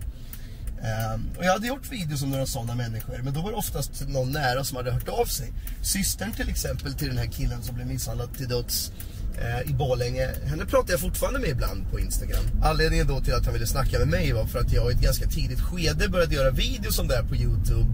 Ehm, 0.83 1.29
och 1.37 1.45
jag 1.45 1.51
hade 1.51 1.67
gjort 1.67 1.91
videos 1.91 2.23
om 2.23 2.29
några 2.29 2.45
sådana 2.45 2.75
människor, 2.75 3.21
men 3.23 3.33
då 3.33 3.41
var 3.41 3.51
det 3.51 3.57
oftast 3.57 4.07
någon 4.07 4.31
nära 4.31 4.63
som 4.63 4.77
hade 4.77 4.91
hört 4.91 5.09
av 5.09 5.25
sig. 5.25 5.53
Systern 5.81 6.31
till 6.31 6.49
exempel 6.49 6.93
till 6.93 7.07
den 7.07 7.17
här 7.17 7.25
killen 7.25 7.63
som 7.63 7.75
blev 7.75 7.87
misshandlad 7.87 8.37
till 8.37 8.47
döds 8.47 8.91
eh, 9.37 9.71
i 9.71 9.73
Borlänge, 9.73 10.29
henne 10.45 10.65
pratar 10.65 10.93
jag 10.93 10.99
fortfarande 10.99 11.39
med 11.39 11.49
ibland 11.49 11.91
på 11.91 11.99
Instagram. 11.99 12.43
Anledningen 12.63 13.07
då 13.07 13.21
till 13.21 13.33
att 13.33 13.45
han 13.45 13.53
ville 13.53 13.67
snacka 13.67 13.99
med 13.99 14.07
mig 14.07 14.33
var 14.33 14.45
för 14.45 14.59
att 14.59 14.73
jag 14.73 14.91
i 14.91 14.95
ett 14.95 15.01
ganska 15.01 15.25
tidigt 15.25 15.61
skede 15.61 16.09
började 16.09 16.35
göra 16.35 16.51
videos 16.51 16.99
om 16.99 17.07
det 17.07 17.15
här 17.15 17.23
på 17.23 17.35
Youtube 17.35 17.89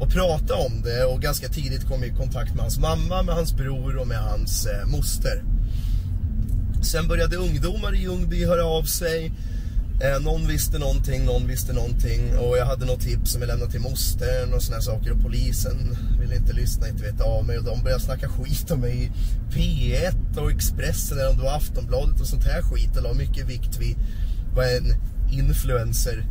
och 0.00 0.10
prata 0.10 0.54
om 0.54 0.82
det 0.82 1.04
och 1.04 1.22
ganska 1.22 1.48
tidigt 1.48 1.88
kom 1.88 2.04
i 2.04 2.10
kontakt 2.10 2.54
med 2.54 2.60
hans 2.60 2.78
mamma, 2.78 3.22
med 3.22 3.34
hans 3.34 3.52
bror 3.52 3.96
och 3.96 4.08
med 4.08 4.18
hans 4.18 4.66
eh, 4.66 4.86
moster. 4.86 5.42
Sen 6.82 7.08
började 7.08 7.36
ungdomar 7.36 7.94
i 7.94 7.98
Ljungby 7.98 8.44
höra 8.44 8.64
av 8.64 8.82
sig 8.82 9.32
Eh, 10.02 10.20
någon 10.20 10.46
visste 10.46 10.78
någonting, 10.78 11.24
någon 11.24 11.46
visste 11.46 11.72
någonting. 11.72 12.38
Och 12.38 12.58
jag 12.58 12.66
hade 12.66 12.86
något 12.86 13.00
tips 13.00 13.30
som 13.32 13.42
jag 13.42 13.48
lämnade 13.48 13.70
till 13.70 13.80
mostern 13.80 14.52
och 14.54 14.62
såna 14.62 14.80
saker. 14.80 15.12
Och 15.12 15.20
polisen 15.20 15.96
ville 16.20 16.36
inte 16.36 16.52
lyssna, 16.52 16.88
inte 16.88 17.02
veta 17.02 17.24
av 17.24 17.44
mig. 17.46 17.58
Och 17.58 17.64
de 17.64 17.82
började 17.82 18.02
snacka 18.02 18.28
skit 18.28 18.70
om 18.70 18.80
mig 18.80 19.04
i 19.04 19.10
P1 19.54 20.38
och 20.38 20.50
Expressen 20.50 21.18
eller 21.18 21.30
om 21.30 21.36
det 21.36 21.42
var 21.42 21.56
Aftonbladet 21.56 22.20
och 22.20 22.26
sånt 22.26 22.44
här 22.44 22.62
skit. 22.62 22.96
Och 22.96 23.02
la 23.02 23.12
mycket 23.12 23.48
vikt 23.48 23.76
vid 23.80 23.96
vad 24.54 24.66
en 24.66 24.94
influencer, 25.32 26.26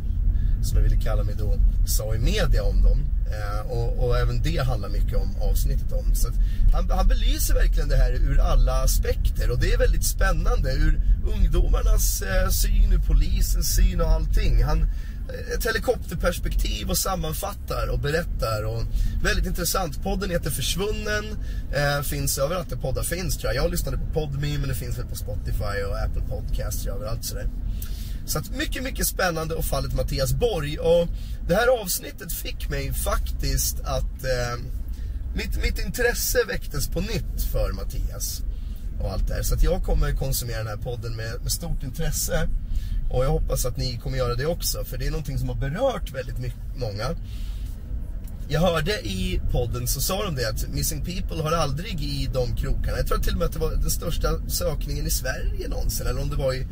som 0.62 0.76
jag 0.76 0.84
ville 0.84 1.00
kalla 1.00 1.24
mig 1.24 1.34
då, 1.38 1.54
sa 1.86 2.14
i 2.14 2.18
media 2.18 2.62
om 2.62 2.82
dem. 2.82 2.98
Eh, 3.30 3.70
och, 3.70 4.04
och, 4.04 4.18
även 4.18 4.42
det 4.42 4.58
handlar 4.58 4.88
mycket 4.88 5.16
om 5.18 5.36
avsnittet 5.42 5.92
om. 5.92 6.14
Så 6.14 6.28
han, 6.72 6.90
han 6.90 7.08
belyser 7.08 7.54
verkligen 7.54 7.88
det 7.88 7.96
här 7.96 8.12
ur 8.12 8.40
alla 8.40 8.72
aspekter 8.72 9.50
och 9.50 9.58
det 9.58 9.72
är 9.72 9.78
väldigt 9.78 10.04
spännande 10.04 10.72
ur 10.72 11.00
ungdomarnas 11.34 12.22
eh, 12.22 12.48
syn, 12.48 12.92
ur 12.92 12.98
polisens 12.98 13.74
syn 13.76 14.00
och 14.00 14.10
allting. 14.10 14.64
Han, 14.64 14.82
eh, 14.82 15.54
ett 15.54 15.66
helikopterperspektiv 15.66 16.90
och 16.90 16.98
sammanfattar 16.98 17.88
och 17.92 17.98
berättar. 17.98 18.64
Och 18.64 18.82
väldigt 19.22 19.46
intressant. 19.46 20.02
Podden 20.02 20.30
heter 20.30 20.50
Försvunnen. 20.50 21.24
Eh, 21.72 22.02
finns 22.02 22.38
överallt 22.38 22.70
där 22.70 22.76
poddar 22.76 23.02
finns 23.02 23.36
tror 23.36 23.54
jag. 23.54 23.64
Jag 23.64 23.70
lyssnade 23.70 23.98
på 23.98 24.06
Podme 24.20 24.58
men 24.58 24.68
det 24.68 24.74
finns 24.74 24.98
väl 24.98 25.06
på 25.06 25.16
Spotify 25.16 25.82
och 25.88 25.98
Apple 25.98 26.22
Podcasts 26.28 26.86
och 26.86 26.96
överallt 26.96 27.24
sådär. 27.24 27.46
Så 28.30 28.38
att 28.38 28.50
mycket, 28.50 28.82
mycket 28.82 29.06
spännande 29.06 29.54
och 29.54 29.64
fallet 29.64 29.94
Mattias 29.94 30.32
Borg. 30.32 30.78
Och 30.78 31.08
det 31.48 31.54
här 31.54 31.82
avsnittet 31.82 32.32
fick 32.32 32.68
mig 32.68 32.92
faktiskt 32.92 33.80
att 33.80 34.24
eh, 34.24 34.64
mitt, 35.34 35.62
mitt 35.62 35.78
intresse 35.78 36.38
väcktes 36.48 36.88
på 36.88 37.00
nytt 37.00 37.42
för 37.52 37.72
Mattias. 37.72 38.42
Och 39.00 39.12
allt 39.12 39.28
det 39.28 39.34
här. 39.34 39.42
Så 39.42 39.54
att 39.54 39.62
jag 39.62 39.84
kommer 39.84 40.12
konsumera 40.12 40.58
den 40.58 40.66
här 40.66 40.76
podden 40.76 41.16
med, 41.16 41.42
med 41.42 41.52
stort 41.52 41.82
intresse. 41.82 42.48
Och 43.10 43.24
jag 43.24 43.30
hoppas 43.30 43.66
att 43.66 43.76
ni 43.76 43.98
kommer 43.98 44.18
göra 44.18 44.34
det 44.34 44.46
också. 44.46 44.84
För 44.84 44.98
det 44.98 45.06
är 45.06 45.10
någonting 45.10 45.38
som 45.38 45.48
har 45.48 45.56
berört 45.56 46.12
väldigt 46.14 46.38
mycket, 46.38 46.76
många. 46.76 47.16
Jag 48.48 48.60
hörde 48.60 48.92
i 48.92 49.40
podden 49.52 49.88
så 49.88 50.00
sa 50.00 50.24
de 50.24 50.34
det 50.34 50.48
att 50.48 50.68
Missing 50.68 51.04
People 51.04 51.42
har 51.42 51.52
aldrig 51.52 52.02
i 52.02 52.28
de 52.32 52.56
krokarna. 52.56 52.96
Jag 52.96 53.06
tror 53.06 53.18
till 53.18 53.32
och 53.32 53.38
med 53.38 53.46
att 53.46 53.52
det 53.52 53.58
var 53.58 53.70
den 53.70 53.90
största 53.90 54.48
sökningen 54.48 55.06
i 55.06 55.10
Sverige 55.10 55.68
någonsin. 55.68 56.06
Eller 56.06 56.22
om 56.22 56.30
det 56.30 56.36
var 56.36 56.54
i 56.54 56.66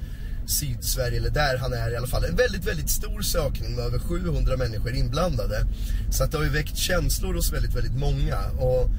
Sydsverige, 0.50 1.17
eller 1.17 1.31
där 1.31 1.59
han 1.59 1.73
är 1.73 1.90
i 1.90 1.97
alla 1.97 2.07
fall. 2.07 2.25
En 2.25 2.37
väldigt, 2.37 2.64
väldigt 2.64 2.90
stor 2.90 3.23
sökning 3.23 3.75
med 3.76 3.85
över 3.85 3.99
700 3.99 4.57
människor 4.57 4.95
inblandade. 4.95 5.67
Så 6.11 6.25
att 6.25 6.31
det 6.33 6.37
har 6.38 6.45
ju 6.45 6.50
väckt 6.50 6.76
känslor 6.76 7.35
hos 7.35 7.52
väldigt, 7.52 7.75
väldigt 7.75 7.99
många. 7.99 8.38
Och 8.59 8.90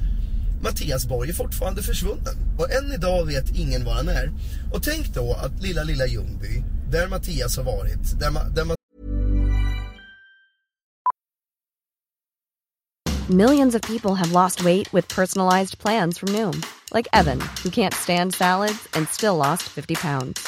Mattias 0.62 1.06
Borg 1.06 1.30
är 1.30 1.34
fortfarande 1.34 1.84
försvunnen. 1.84 2.36
Och 2.58 2.72
än 2.72 2.94
idag 2.94 3.26
vet 3.26 3.56
ingen 3.56 3.86
var 3.86 3.94
han 3.94 4.10
är. 4.10 4.32
Och 4.74 4.84
tänk 4.84 5.14
då 5.14 5.34
att 5.34 5.62
lilla, 5.62 5.84
lilla 5.84 6.08
Ljungby, 6.08 6.64
där 6.92 7.08
Mattias 7.08 7.58
har 7.58 7.64
varit, 7.64 8.20
där, 8.20 8.32
ma 8.32 8.44
där 8.44 8.64
ma- 8.66 8.76
Millions 13.30 13.76
of 13.76 13.82
people 13.82 14.16
have 14.16 14.32
lost 14.32 14.64
weight 14.64 14.94
with 14.94 15.16
personalized 15.16 15.78
plans 15.80 16.18
from 16.18 16.34
Noom. 16.34 16.64
Like 16.92 17.08
Evan, 17.14 17.40
who 17.64 17.70
can't 17.70 17.94
stand 17.94 18.34
salads 18.34 18.88
and 18.94 19.08
still 19.08 19.36
lost 19.36 19.64
50 19.64 19.96
pounds. 19.96 20.48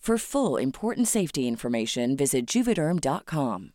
For 0.01 0.17
full 0.17 0.57
important 0.57 1.07
safety 1.07 1.47
information, 1.47 2.15
visit 2.15 2.55
juvederm.com. 2.55 3.71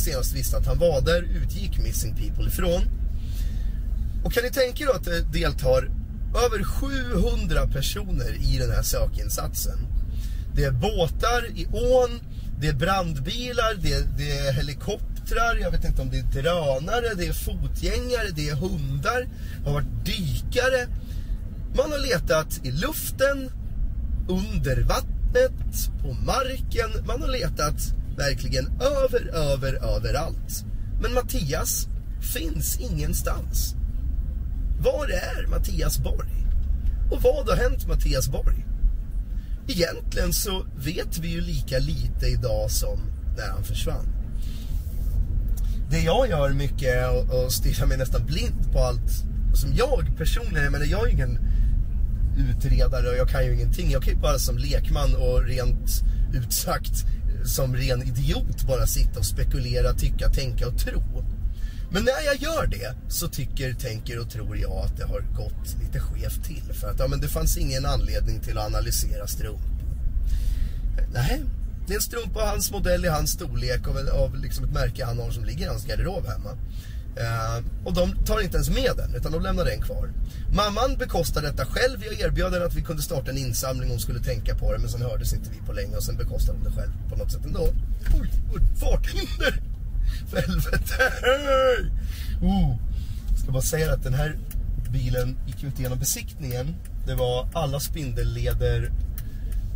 senast 0.00 0.32
visste 0.34 0.56
att 0.56 0.66
han 0.66 0.78
var 0.78 1.00
där 1.00 1.22
utgick 1.22 1.78
Missing 1.78 2.14
People 2.14 2.48
ifrån. 2.48 2.82
Och 4.24 4.32
kan 4.32 4.44
ni 4.44 4.50
tänka 4.50 4.84
er 4.84 4.88
att 4.88 5.04
det 5.04 5.20
deltar 5.32 5.90
över 6.46 6.64
700 6.64 7.66
personer 7.66 8.54
i 8.54 8.58
den 8.58 8.70
här 8.70 8.82
sökinsatsen. 8.82 9.78
Det 10.54 10.64
är 10.64 10.72
båtar 10.72 11.46
i 11.54 11.66
ån, 11.66 12.20
det 12.60 12.68
är 12.68 12.74
brandbilar, 12.74 13.74
det 13.82 13.92
är, 13.92 14.02
det 14.18 14.38
är 14.38 14.52
helikoptrar, 14.52 15.56
jag 15.60 15.70
vet 15.70 15.84
inte 15.84 16.02
om 16.02 16.10
det 16.10 16.18
är 16.18 16.42
drönare, 16.42 17.14
det 17.16 17.26
är 17.26 17.32
fotgängare, 17.32 18.28
det 18.36 18.48
är 18.48 18.54
hundar, 18.54 19.28
det 19.58 19.64
har 19.64 19.72
varit 19.72 20.04
dykare. 20.04 20.86
Man 21.76 21.92
har 21.92 21.98
letat 21.98 22.60
i 22.64 22.70
luften, 22.70 23.50
under 24.28 24.82
vattnet, 24.82 25.90
på 26.02 26.12
marken. 26.12 27.06
Man 27.06 27.22
har 27.22 27.28
letat 27.28 27.94
verkligen 28.16 28.66
över, 28.80 29.28
över, 29.34 29.96
överallt. 29.96 30.64
Men 31.00 31.14
Mattias 31.14 31.88
finns 32.34 32.80
ingenstans. 32.80 33.74
Var 34.80 35.08
är 35.08 35.46
Mattias 35.46 35.98
Borg? 35.98 36.46
Och 37.10 37.22
vad 37.22 37.48
har 37.48 37.56
hänt 37.56 37.88
Mattias 37.88 38.28
Borg? 38.28 38.66
Egentligen 39.68 40.32
så 40.32 40.66
vet 40.76 41.18
vi 41.18 41.28
ju 41.28 41.40
lika 41.40 41.78
lite 41.78 42.26
idag 42.26 42.70
som 42.70 42.98
när 43.36 43.48
han 43.48 43.64
försvann. 43.64 44.06
Det 45.90 46.00
jag 46.00 46.28
gör 46.28 46.52
mycket 46.52 46.88
är 46.88 47.44
att 47.46 47.52
stirra 47.52 47.86
mig 47.86 47.98
nästan 47.98 48.26
blind 48.26 48.72
på 48.72 48.78
allt 48.78 49.24
som 49.54 49.74
jag 49.74 50.16
personligen, 50.18 50.64
jag 50.64 50.72
menar 50.72 50.86
jag 50.86 51.08
är 51.08 51.12
ingen 51.12 51.38
utredare 52.36 53.08
och 53.08 53.16
jag 53.16 53.28
kan 53.28 53.44
ju 53.46 53.54
ingenting. 53.54 53.90
Jag 53.90 54.02
kan 54.02 54.14
ju 54.14 54.20
bara 54.20 54.38
som 54.38 54.58
lekman 54.58 55.14
och 55.14 55.44
rent 55.44 56.02
ut 56.34 56.52
sagt 56.52 57.04
som 57.44 57.76
ren 57.76 58.02
idiot 58.02 58.66
bara 58.66 58.86
sitta 58.86 59.18
och 59.18 59.26
spekulera, 59.26 59.92
tycka, 59.92 60.28
tänka 60.28 60.68
och 60.68 60.78
tro. 60.78 61.02
Men 61.90 62.04
när 62.04 62.24
jag 62.26 62.36
gör 62.36 62.66
det 62.66 62.94
så 63.08 63.28
tycker, 63.28 63.72
tänker 63.72 64.20
och 64.20 64.30
tror 64.30 64.58
jag 64.58 64.72
att 64.72 64.96
det 64.96 65.04
har 65.04 65.20
gått 65.20 65.76
lite 65.82 66.00
skevt 66.00 66.44
till. 66.44 66.72
För 66.72 66.90
att 66.90 66.98
ja, 66.98 67.06
men 67.08 67.20
det 67.20 67.28
fanns 67.28 67.56
ingen 67.56 67.86
anledning 67.86 68.40
till 68.40 68.58
att 68.58 68.66
analysera 68.66 69.26
strumpor. 69.26 69.76
Nej, 71.12 71.42
det 71.86 71.92
är 71.92 71.96
en 71.96 72.02
strumpa 72.02 72.40
av 72.40 72.48
hans 72.48 72.70
modell 72.70 73.04
i 73.04 73.08
hans 73.08 73.30
storlek 73.30 73.88
av, 73.88 73.96
av 74.12 74.36
liksom 74.36 74.64
ett 74.64 74.72
märke 74.72 75.04
han 75.04 75.18
har 75.18 75.30
som 75.30 75.44
ligger 75.44 75.66
i 75.66 75.68
hans 75.68 75.86
garderob 75.86 76.26
hemma. 76.26 76.50
Uh, 77.20 77.86
och 77.86 77.94
de 77.94 78.24
tar 78.24 78.40
inte 78.40 78.56
ens 78.56 78.70
med 78.70 78.90
den, 78.96 79.14
utan 79.14 79.32
de 79.32 79.42
lämnar 79.42 79.64
den 79.64 79.80
kvar. 79.82 80.12
Mamman 80.54 80.96
bekostar 80.98 81.42
detta 81.42 81.66
själv. 81.66 82.04
Jag 82.04 82.20
erbjöd 82.20 82.52
henne 82.52 82.64
att 82.64 82.74
vi 82.74 82.82
kunde 82.82 83.02
starta 83.02 83.30
en 83.30 83.38
insamling 83.38 83.84
om 83.84 83.90
hon 83.90 84.00
skulle 84.00 84.20
tänka 84.20 84.54
på 84.54 84.72
det. 84.72 84.78
Men 84.78 84.88
sen 84.88 85.02
hördes 85.02 85.32
inte 85.32 85.50
vi 85.50 85.66
på 85.66 85.72
länge 85.72 85.96
och 85.96 86.02
sen 86.02 86.16
bekostade 86.16 86.58
hon 86.58 86.64
det 86.64 86.80
själv 86.80 86.92
på 87.10 87.16
något 87.16 87.32
sätt 87.32 87.44
ändå. 87.44 87.68
Oj, 88.20 88.30
oj 88.54 88.60
farthinder! 88.80 89.60
För 90.30 90.36
helvete! 90.46 91.12
Oh. 92.42 92.76
Ska 93.36 93.52
bara 93.52 93.62
säga 93.62 93.92
att 93.92 94.02
den 94.02 94.14
här 94.14 94.38
bilen 94.90 95.36
gick 95.46 95.64
ut 95.64 95.80
igenom 95.80 95.98
besiktningen. 95.98 96.74
Det 97.06 97.14
var 97.14 97.48
alla 97.52 97.80
spindelleder 97.80 98.92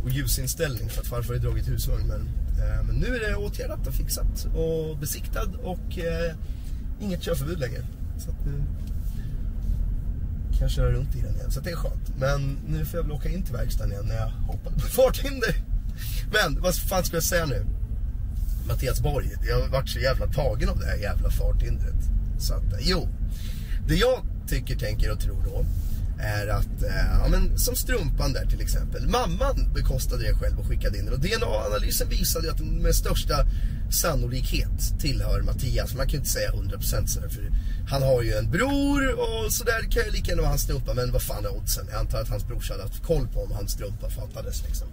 och 0.03 0.09
ljusinställning 0.09 0.89
för 0.89 1.01
att 1.01 1.07
farfar 1.07 1.33
hade 1.33 1.45
dragit 1.45 1.69
husvagnen. 1.69 2.29
Men, 2.57 2.87
men 2.87 2.95
nu 2.95 3.15
är 3.15 3.19
det 3.29 3.35
åtgärdat 3.35 3.87
och 3.87 3.93
fixat 3.93 4.47
och 4.55 4.97
besiktad 4.97 5.49
och 5.63 5.99
eh, 5.99 6.35
inget 7.01 7.21
körförbud 7.21 7.59
längre. 7.59 7.81
Så 8.17 8.29
att 8.29 8.45
nu 8.45 8.63
kan 10.51 10.61
jag 10.61 10.71
köra 10.71 10.91
runt 10.91 11.15
i 11.15 11.21
den 11.21 11.35
igen. 11.35 11.51
Så 11.51 11.59
det 11.59 11.71
är 11.71 11.75
skönt. 11.75 12.19
Men 12.19 12.57
nu 12.67 12.85
får 12.85 12.97
jag 12.97 13.03
väl 13.03 13.11
åka 13.11 13.29
in 13.29 13.43
till 13.43 13.53
verkstaden 13.53 13.91
igen 13.91 14.05
när 14.07 14.15
jag 14.15 14.27
hoppade 14.27 14.75
på 14.75 14.81
farthinder. 14.87 15.55
Men 16.33 16.61
vad 16.61 16.75
fan 16.75 17.03
ska 17.03 17.15
jag 17.15 17.23
säga 17.23 17.45
nu? 17.45 17.65
Mattias 18.67 19.01
Borg, 19.01 19.29
jag 19.47 19.61
har 19.61 19.67
varit 19.67 19.89
så 19.89 19.99
jävla 19.99 20.27
tagen 20.27 20.69
av 20.69 20.79
det 20.79 20.85
här 20.85 20.97
jävla 20.97 21.29
farthindret. 21.29 22.09
Så 22.39 22.53
att, 22.53 22.73
eh, 22.73 22.79
jo. 22.81 23.07
Det 23.87 23.95
jag 23.95 24.19
tycker, 24.47 24.75
tänker 24.75 25.11
och 25.11 25.19
tror 25.19 25.43
då 25.45 25.65
är 26.19 26.47
att, 26.47 26.83
eh, 26.83 27.19
ja 27.21 27.27
men 27.29 27.57
som 27.57 27.75
strumpan 27.75 28.33
där 28.33 28.45
till 28.45 28.61
exempel. 28.61 29.07
Mamman 29.07 29.73
bekostade 29.73 30.23
det 30.23 30.33
själv 30.33 30.59
och 30.59 30.65
skickade 30.65 30.97
in 30.97 31.05
den. 31.05 31.13
Och 31.13 31.19
DNA-analysen 31.19 32.09
visade 32.09 32.45
ju 32.45 32.51
att 32.51 32.57
den 32.57 32.67
med 32.67 32.95
största 32.95 33.45
sannolikhet 33.91 34.99
tillhör 34.99 35.41
Mattias. 35.41 35.95
Man 35.95 36.05
kan 36.05 36.11
ju 36.11 36.17
inte 36.17 36.29
säga 36.29 36.51
100% 36.51 37.05
sådär 37.05 37.29
för 37.29 37.51
han 37.89 38.03
har 38.03 38.21
ju 38.21 38.33
en 38.33 38.51
bror 38.51 39.19
och 39.19 39.53
sådär 39.53 39.81
kan 39.91 40.05
ju 40.05 40.11
lika 40.11 40.29
gärna 40.29 40.41
vara 40.41 40.49
hans 40.49 40.61
strumpa. 40.61 40.93
Men 40.93 41.11
vad 41.11 41.21
fan 41.21 41.45
är 41.45 41.57
oddsen? 41.57 41.87
Jag 41.91 41.99
antar 41.99 42.21
att 42.21 42.29
hans 42.29 42.47
brorsa 42.47 42.73
hade 42.73 42.83
haft 42.83 43.03
koll 43.03 43.27
på 43.27 43.43
om 43.43 43.51
hans 43.51 43.71
strumpa 43.71 44.09
fattades 44.09 44.63
liksom. 44.67 44.87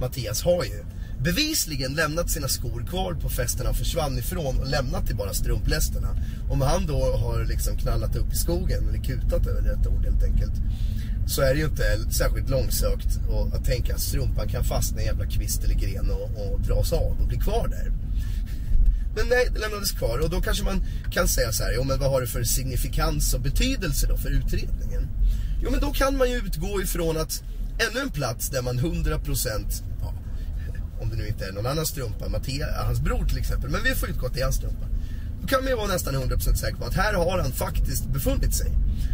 Mattias 0.00 0.42
har 0.42 0.64
ju 0.64 0.84
bevisligen 1.22 1.94
lämnat 1.94 2.30
sina 2.30 2.48
skor 2.48 2.84
kvar 2.90 3.14
på 3.14 3.28
festen 3.28 3.66
han 3.66 3.74
försvann 3.74 4.18
ifrån 4.18 4.60
och 4.60 4.66
lämnat 4.66 5.06
till 5.06 5.16
bara 5.16 5.34
strumplästerna. 5.34 6.08
Om 6.50 6.60
han 6.60 6.86
då 6.86 7.16
har 7.16 7.44
liksom 7.44 7.76
knallat 7.76 8.16
upp 8.16 8.32
i 8.32 8.36
skogen, 8.36 8.88
eller 8.88 9.04
kutat 9.04 9.46
över 9.46 9.62
rätt 9.62 9.86
ord 9.86 10.04
helt 10.04 10.22
enkelt. 10.22 10.52
Så 11.26 11.42
är 11.42 11.54
det 11.54 11.60
ju 11.60 11.66
inte 11.66 12.12
särskilt 12.12 12.50
långsökt 12.50 13.20
att 13.54 13.64
tänka 13.64 13.94
att 13.94 14.00
strumpan 14.00 14.48
kan 14.48 14.64
fastna 14.64 15.00
i 15.00 15.02
en 15.02 15.06
jävla 15.06 15.26
kvist 15.26 15.64
eller 15.64 15.74
gren 15.74 16.10
och, 16.10 16.52
och 16.52 16.60
dras 16.60 16.92
av 16.92 17.16
och 17.20 17.26
bli 17.26 17.36
kvar 17.36 17.68
där. 17.68 17.92
Men 19.16 19.28
nej, 19.28 19.48
det 19.52 19.58
lämnades 19.58 19.92
kvar 19.92 20.18
och 20.18 20.30
då 20.30 20.40
kanske 20.40 20.64
man 20.64 20.84
kan 21.10 21.28
säga 21.28 21.52
så 21.52 21.62
här, 21.62 21.72
jo 21.76 21.84
men 21.84 21.98
vad 21.98 22.10
har 22.10 22.20
det 22.20 22.26
för 22.26 22.42
signifikans 22.42 23.34
och 23.34 23.40
betydelse 23.40 24.06
då 24.06 24.16
för 24.16 24.30
utredningen? 24.30 25.08
Jo 25.62 25.70
men 25.70 25.80
då 25.80 25.92
kan 25.92 26.16
man 26.16 26.30
ju 26.30 26.36
utgå 26.36 26.82
ifrån 26.82 27.16
att 27.16 27.42
ännu 27.78 28.00
en 28.00 28.10
plats 28.10 28.48
där 28.48 28.62
man 28.62 28.78
100% 28.78 29.82
ja, 30.00 30.14
om 31.00 31.10
det 31.10 31.16
nu 31.16 31.28
inte 31.28 31.46
är 31.46 31.52
någon 31.52 31.66
annan 31.66 31.86
strumpa, 31.86 32.28
Mattia, 32.28 32.66
hans 32.86 33.00
bror 33.00 33.24
till 33.24 33.38
exempel, 33.38 33.70
men 33.70 33.82
vi 33.82 33.94
får 33.94 34.08
utgå 34.08 34.26
att 34.26 34.34
det 34.34 34.40
är 34.40 34.44
hans 34.44 34.56
strumpa. 34.56 34.86
Då 35.40 35.48
kan 35.48 35.60
man 35.60 35.68
ju 35.70 35.76
vara 35.76 35.86
nästan 35.86 36.14
100% 36.14 36.54
säker 36.54 36.76
på 36.76 36.84
att 36.84 36.94
här 36.94 37.14
har 37.14 37.38
han 37.38 37.52
faktiskt 37.52 38.06
befunnit 38.06 38.54
sig. 38.54 38.72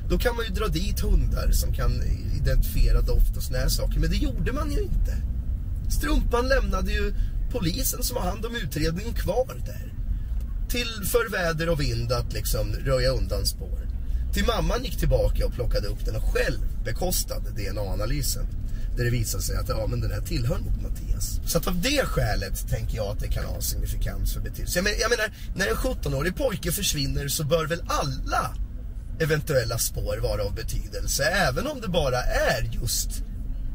Då 0.08 0.18
kan 0.18 0.36
man 0.36 0.44
ju 0.44 0.50
dra 0.50 0.66
dit 0.66 1.00
hundar 1.00 1.50
som 1.52 1.74
kan 1.74 2.02
identifiera 2.40 3.00
doft 3.00 3.36
och 3.36 3.42
såna 3.42 3.58
här 3.58 3.68
saker, 3.68 4.00
men 4.00 4.10
det 4.10 4.16
gjorde 4.16 4.52
man 4.52 4.70
ju 4.72 4.80
inte. 4.80 5.16
Strumpan 5.88 6.48
lämnade 6.48 6.92
ju 6.92 7.14
polisen 7.50 8.02
som 8.02 8.16
har 8.16 8.24
hand 8.24 8.46
om 8.46 8.56
utredningen 8.56 9.14
kvar 9.14 9.62
där. 9.66 9.89
Till 10.70 11.06
för 11.06 11.30
väder 11.30 11.68
och 11.68 11.80
vind 11.80 12.12
att 12.12 12.33
liksom 12.33 12.74
röja 12.74 13.11
undan 13.11 13.46
spår. 13.46 13.80
Till 14.33 14.44
mamman 14.44 14.85
gick 14.85 14.98
tillbaka 14.98 15.46
och 15.46 15.52
plockade 15.52 15.88
upp 15.88 16.04
den 16.04 16.16
och 16.16 16.35
själv 16.35 16.59
bekostade 16.85 17.50
DNA-analysen. 17.50 18.46
Där 18.96 19.04
det 19.04 19.11
visade 19.11 19.42
sig 19.42 19.56
att 19.56 19.68
ja, 19.68 19.87
men 19.87 20.00
den 20.00 20.11
här 20.11 20.20
tillhör 20.20 20.59
mot 20.59 20.83
Mattias. 20.83 21.40
Så 21.46 21.59
att 21.59 21.66
av 21.66 21.80
det 21.80 22.04
skälet 22.04 22.68
tänker 22.68 22.96
jag 22.96 23.06
att 23.06 23.20
det 23.20 23.28
kan 23.28 23.44
ha 23.44 23.61
signifikans 23.61 24.33
för 24.33 24.40
betydelse. 24.40 24.78
Jag, 24.78 24.85
men, 24.85 24.92
jag 25.00 25.11
menar, 25.11 25.33
när 25.54 25.66
en 25.66 25.76
17-årig 25.76 26.37
pojke 26.37 26.72
försvinner 26.72 27.28
så 27.28 27.44
bör 27.44 27.66
väl 27.66 27.83
alla 27.87 28.54
eventuella 29.20 29.78
spår 29.78 30.18
vara 30.22 30.42
av 30.42 30.54
betydelse. 30.54 31.24
Även 31.24 31.66
om 31.66 31.80
det 31.80 31.88
bara 31.88 32.22
är 32.22 32.70
just 32.83 33.11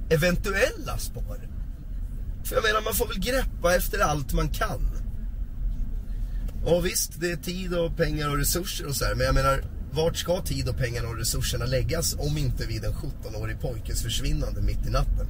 eventuella 0.09 0.97
spår. 0.97 1.49
För 2.43 2.55
jag 2.55 2.63
menar, 2.63 2.81
man 2.81 2.93
får 2.93 3.07
väl 3.07 3.19
greppa 3.19 3.75
efter 3.75 3.99
allt 3.99 4.33
man 4.33 4.49
kan. 4.49 5.04
Och 6.65 6.85
visst, 6.85 7.19
det 7.19 7.31
är 7.31 7.35
tid 7.35 7.73
och 7.73 7.97
pengar 7.97 8.29
och 8.29 8.37
resurser 8.37 8.85
och 8.85 8.95
så 8.95 9.05
här, 9.05 9.15
men 9.15 9.25
jag 9.25 9.35
menar, 9.35 9.63
vart 9.91 10.17
ska 10.17 10.41
tid 10.41 10.69
och 10.69 10.77
pengarna 10.77 11.07
och 11.07 11.17
resurserna 11.17 11.65
läggas 11.65 12.15
om 12.19 12.37
inte 12.37 12.65
vid 12.65 12.85
en 12.85 12.93
17-årig 12.93 13.59
pojkes 13.59 14.01
försvinnande 14.01 14.61
mitt 14.61 14.87
i 14.87 14.89
natten? 14.89 15.27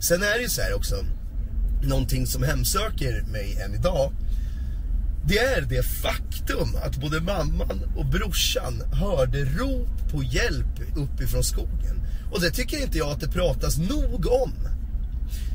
Sen 0.00 0.22
är 0.22 0.34
det 0.34 0.42
ju 0.42 0.48
så 0.48 0.62
här 0.62 0.74
också, 0.74 1.04
någonting 1.82 2.26
som 2.26 2.42
hemsöker 2.42 3.22
mig 3.22 3.60
än 3.60 3.74
idag. 3.74 4.12
Det 5.28 5.38
är 5.38 5.60
det 5.60 5.82
faktum 5.82 6.76
att 6.84 6.96
både 6.96 7.20
mamman 7.20 7.82
och 7.96 8.06
brorsan 8.06 8.82
hörde 8.92 9.44
rop 9.44 10.10
på 10.12 10.22
hjälp 10.22 10.96
uppifrån 10.96 11.44
skogen. 11.44 12.06
Och 12.32 12.40
det 12.40 12.50
tycker 12.50 12.82
inte 12.82 12.98
jag 12.98 13.10
att 13.10 13.20
det 13.20 13.28
pratas 13.28 13.78
nog 13.78 14.26
om. 14.26 14.52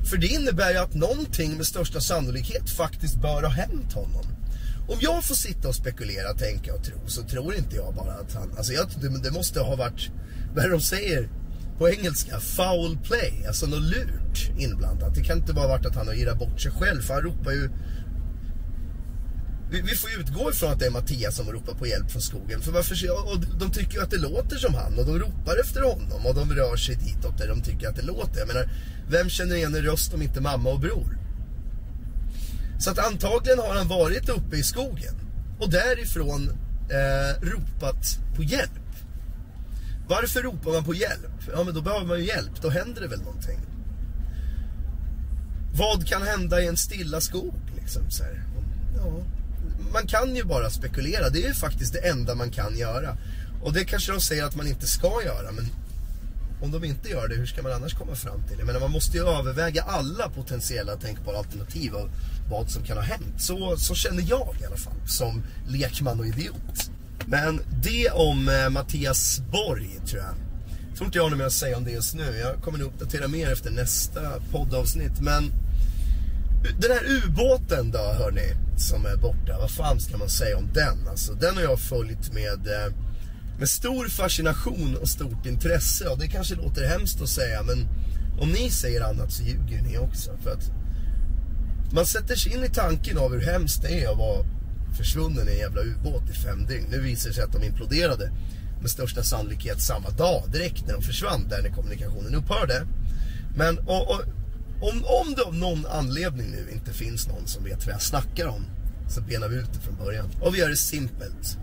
För 0.10 0.18
det 0.18 0.28
innebär 0.28 0.72
ju 0.72 0.78
att 0.78 0.94
någonting 0.94 1.58
med 1.58 1.66
största 1.66 2.02
sannolikhet 2.02 2.70
faktiskt 2.70 3.22
bör 3.22 3.44
ha 3.44 3.50
hänt 3.50 3.94
honom. 3.94 4.26
Om 4.91 4.97
jag 5.01 5.23
får 5.23 5.36
sitta 5.36 5.67
och 5.67 5.75
spekulera, 5.75 6.34
tänka 6.34 6.73
och 6.73 6.84
tro 6.84 7.08
så 7.08 7.23
tror 7.23 7.56
inte 7.56 7.75
jag 7.75 7.95
bara 7.95 8.13
att 8.13 8.34
han... 8.34 8.58
Alltså 8.58 8.73
jag, 8.73 8.88
det, 9.01 9.23
det 9.23 9.32
måste 9.32 9.60
ha 9.60 9.75
varit, 9.75 10.10
vad 10.56 10.63
är 10.65 10.69
det 10.69 10.75
de 10.75 10.82
säger 10.82 11.30
på 11.77 11.89
engelska? 11.89 12.39
Foul 12.39 12.97
play, 12.97 13.45
alltså 13.47 13.65
något 13.65 13.82
lurt 13.82 14.51
inblandat. 14.58 15.15
Det 15.15 15.23
kan 15.23 15.38
inte 15.38 15.54
bara 15.54 15.62
ha 15.62 15.69
varit 15.69 15.86
att 15.86 15.95
han 15.95 16.08
har 16.08 16.13
irrat 16.13 16.39
bort 16.39 16.62
sig 16.62 16.71
själv 16.71 17.01
för 17.01 17.13
han 17.13 17.23
ropar 17.23 17.51
ju... 17.51 17.69
Vi, 19.71 19.82
vi 19.82 19.95
får 19.95 20.10
utgå 20.19 20.51
ifrån 20.51 20.71
att 20.71 20.80
det 20.80 20.86
är 20.86 20.91
Mattias 20.91 21.36
som 21.36 21.51
ropar 21.51 21.73
på 21.73 21.88
hjälp 21.88 22.12
från 22.12 22.21
skogen. 22.21 22.62
För 22.62 22.71
varför, 22.71 22.95
och 23.34 23.60
de 23.60 23.71
tycker 23.71 23.93
ju 23.93 24.04
att 24.04 24.12
det 24.12 24.17
låter 24.17 24.56
som 24.56 24.73
han 24.73 24.99
och 24.99 25.06
de 25.06 25.19
ropar 25.19 25.60
efter 25.60 25.82
honom 25.82 26.25
och 26.25 26.36
de 26.36 26.51
rör 26.51 26.75
sig 26.75 26.95
ditåt 26.95 27.38
där 27.38 27.47
de 27.47 27.62
tycker 27.62 27.89
att 27.89 27.95
det 27.95 28.06
låter. 28.06 28.39
Jag 28.39 28.47
menar, 28.47 28.69
vem 29.10 29.30
känner 29.30 29.56
igen 29.56 29.75
en 29.75 29.82
röst 29.82 30.13
om 30.13 30.21
inte 30.21 30.41
mamma 30.41 30.69
och 30.69 30.80
bror? 30.80 31.17
Så 32.82 32.89
att 32.89 33.00
antagligen 33.00 33.60
har 33.60 33.76
han 33.76 33.88
varit 33.88 34.30
uppe 34.30 34.56
i 34.56 34.63
skogen 34.63 35.15
och 35.60 35.70
därifrån 35.70 36.50
eh, 36.89 37.41
ropat 37.41 38.20
på 38.36 38.44
hjälp. 38.44 38.72
Varför 40.08 40.41
ropar 40.41 40.72
man 40.72 40.84
på 40.84 40.94
hjälp? 40.94 41.50
Ja, 41.54 41.63
men 41.63 41.74
då 41.74 41.82
behöver 41.82 42.06
man 42.06 42.20
ju 42.20 42.26
hjälp. 42.26 42.62
Då 42.62 42.70
händer 42.70 43.02
det 43.02 43.08
väl 43.08 43.22
någonting. 43.22 43.60
Vad 45.74 46.08
kan 46.08 46.22
hända 46.22 46.62
i 46.62 46.67
en 46.67 46.78
stilla 46.78 47.22
skog? 47.22 47.54
Liksom, 47.76 48.12
så 48.12 48.24
här? 48.24 48.44
Ja, 48.98 49.24
man 49.94 50.08
kan 50.08 50.36
ju 50.36 50.44
bara 50.44 50.70
spekulera. 50.70 51.30
Det 51.30 51.44
är 51.44 51.48
ju 51.48 51.54
faktiskt 51.54 51.94
det 51.94 52.10
enda 52.10 52.36
man 52.36 52.52
kan 52.52 52.78
göra. 52.78 53.17
Och 53.63 53.74
det 53.74 53.86
kanske 53.86 54.12
de 54.12 54.22
säger 54.22 54.44
att 54.44 54.56
man 54.56 54.67
inte 54.67 54.88
ska 54.88 55.22
göra, 55.26 55.52
men 55.52 55.65
om 56.62 56.71
de 56.71 56.84
inte 56.84 57.10
gör 57.10 57.28
det, 57.28 57.36
hur 57.36 57.45
ska 57.45 57.62
man 57.62 57.71
annars 57.71 57.93
komma 57.93 58.15
fram 58.15 58.43
till 58.47 58.58
det? 58.58 58.65
Men 58.65 58.80
man 58.80 58.91
måste 58.91 59.17
ju 59.17 59.28
överväga 59.28 59.84
alla 59.84 60.30
potentiella 60.30 60.95
tänkbara 60.95 61.38
alternativ 61.38 61.95
av 61.95 62.10
vad 62.50 62.69
som 62.69 62.84
kan 62.84 62.97
ha 62.97 63.04
hänt. 63.04 63.41
Så, 63.41 63.78
så 63.78 63.95
känner 63.95 64.24
jag 64.30 64.56
i 64.62 64.65
alla 64.65 64.78
fall, 64.78 65.08
som 65.08 65.43
lekman 65.67 66.19
och 66.19 66.28
idiot. 66.28 66.91
Men 67.26 67.62
det 67.84 68.10
om 68.10 68.50
eh, 68.50 68.69
Mattias 68.69 69.41
Borg, 69.52 70.00
tror 70.06 70.21
jag. 70.21 70.34
Jag 70.89 70.97
tror 70.97 71.06
inte 71.06 71.17
jag 71.17 71.24
har 71.24 71.30
något 71.30 71.39
mer 71.39 71.45
att 71.45 71.54
säga 71.54 71.78
om 71.78 71.84
det 71.84 71.91
just 71.91 72.15
nu. 72.15 72.38
Jag 72.38 72.63
kommer 72.63 72.80
nog 72.80 72.88
uppdatera 72.88 73.28
mer 73.28 73.52
efter 73.52 73.71
nästa 73.71 74.21
poddavsnitt. 74.52 75.19
Men 75.19 75.52
den 76.80 76.91
här 76.91 77.06
ubåten 77.26 77.91
då, 77.91 78.00
hörni, 78.00 78.54
som 78.78 79.06
är 79.06 79.15
borta. 79.15 79.58
Vad 79.60 79.71
fan 79.71 80.00
ska 80.00 80.17
man 80.17 80.30
säga 80.30 80.58
om 80.58 80.69
den? 80.74 81.08
Alltså, 81.08 81.34
den 81.34 81.56
har 81.56 81.63
jag 81.63 81.80
följt 81.80 82.34
med, 82.34 82.67
eh, 82.67 82.93
med 83.62 83.69
stor 83.69 84.08
fascination 84.08 84.97
och 85.02 85.10
stort 85.10 85.45
intresse. 85.45 86.08
Och 86.08 86.19
det 86.19 86.28
kanske 86.28 86.56
låter 86.56 86.88
hemskt 86.88 87.21
att 87.21 87.30
säga, 87.30 87.63
men 87.63 87.88
om 88.39 88.50
ni 88.50 88.69
säger 88.69 89.02
annat 89.02 89.32
så 89.32 89.43
ljuger 89.43 89.82
ni 89.82 89.97
också. 89.97 90.38
För 90.43 90.52
att 90.52 90.71
man 91.93 92.06
sätter 92.06 92.36
sig 92.36 92.54
in 92.54 92.63
i 92.63 92.69
tanken 92.69 93.17
av 93.17 93.34
hur 93.34 93.41
hemskt 93.41 93.82
det 93.82 94.04
är 94.04 94.12
att 94.12 94.17
vara 94.17 94.45
försvunnen 94.97 95.47
i 95.47 95.52
en 95.52 95.58
jävla 95.58 95.82
ubåt 95.82 96.30
i 96.30 96.34
fem 96.34 96.65
dygn. 96.65 96.86
Nu 96.89 97.02
visar 97.02 97.30
det 97.30 97.36
sig 97.36 97.43
att 97.43 97.54
de 97.54 97.63
imploderade 97.63 98.32
med 98.82 98.89
största 98.89 99.24
sannolikhet 99.24 99.82
samma 99.82 100.10
dag, 100.10 100.43
direkt 100.52 100.88
när 100.88 100.93
de 100.93 101.02
försvann, 101.02 101.47
där 101.50 101.62
när 101.62 101.69
kommunikationen 101.69 102.36
upphörde. 102.36 102.88
Men 103.56 103.80
och, 103.80 104.10
och, 104.10 104.21
om, 104.82 105.06
om 105.06 105.36
det 105.36 105.41
av 105.41 105.56
någon 105.56 105.86
anledning 105.86 106.52
nu 106.52 106.71
inte 106.71 106.93
finns 106.93 107.28
någon 107.28 107.47
som 107.47 107.63
vet 107.63 107.86
vad 107.86 107.93
jag 107.95 108.02
snackar 108.02 108.47
om, 108.47 108.65
så 109.10 109.21
benar 109.21 109.47
vi 109.47 109.56
ut 109.56 109.74
det 109.74 109.80
från 109.80 109.97
början. 110.06 110.30
Och 110.41 110.56
vi 110.56 110.60
gör 110.60 110.69
det 110.69 110.78
simpelt. 110.78 111.58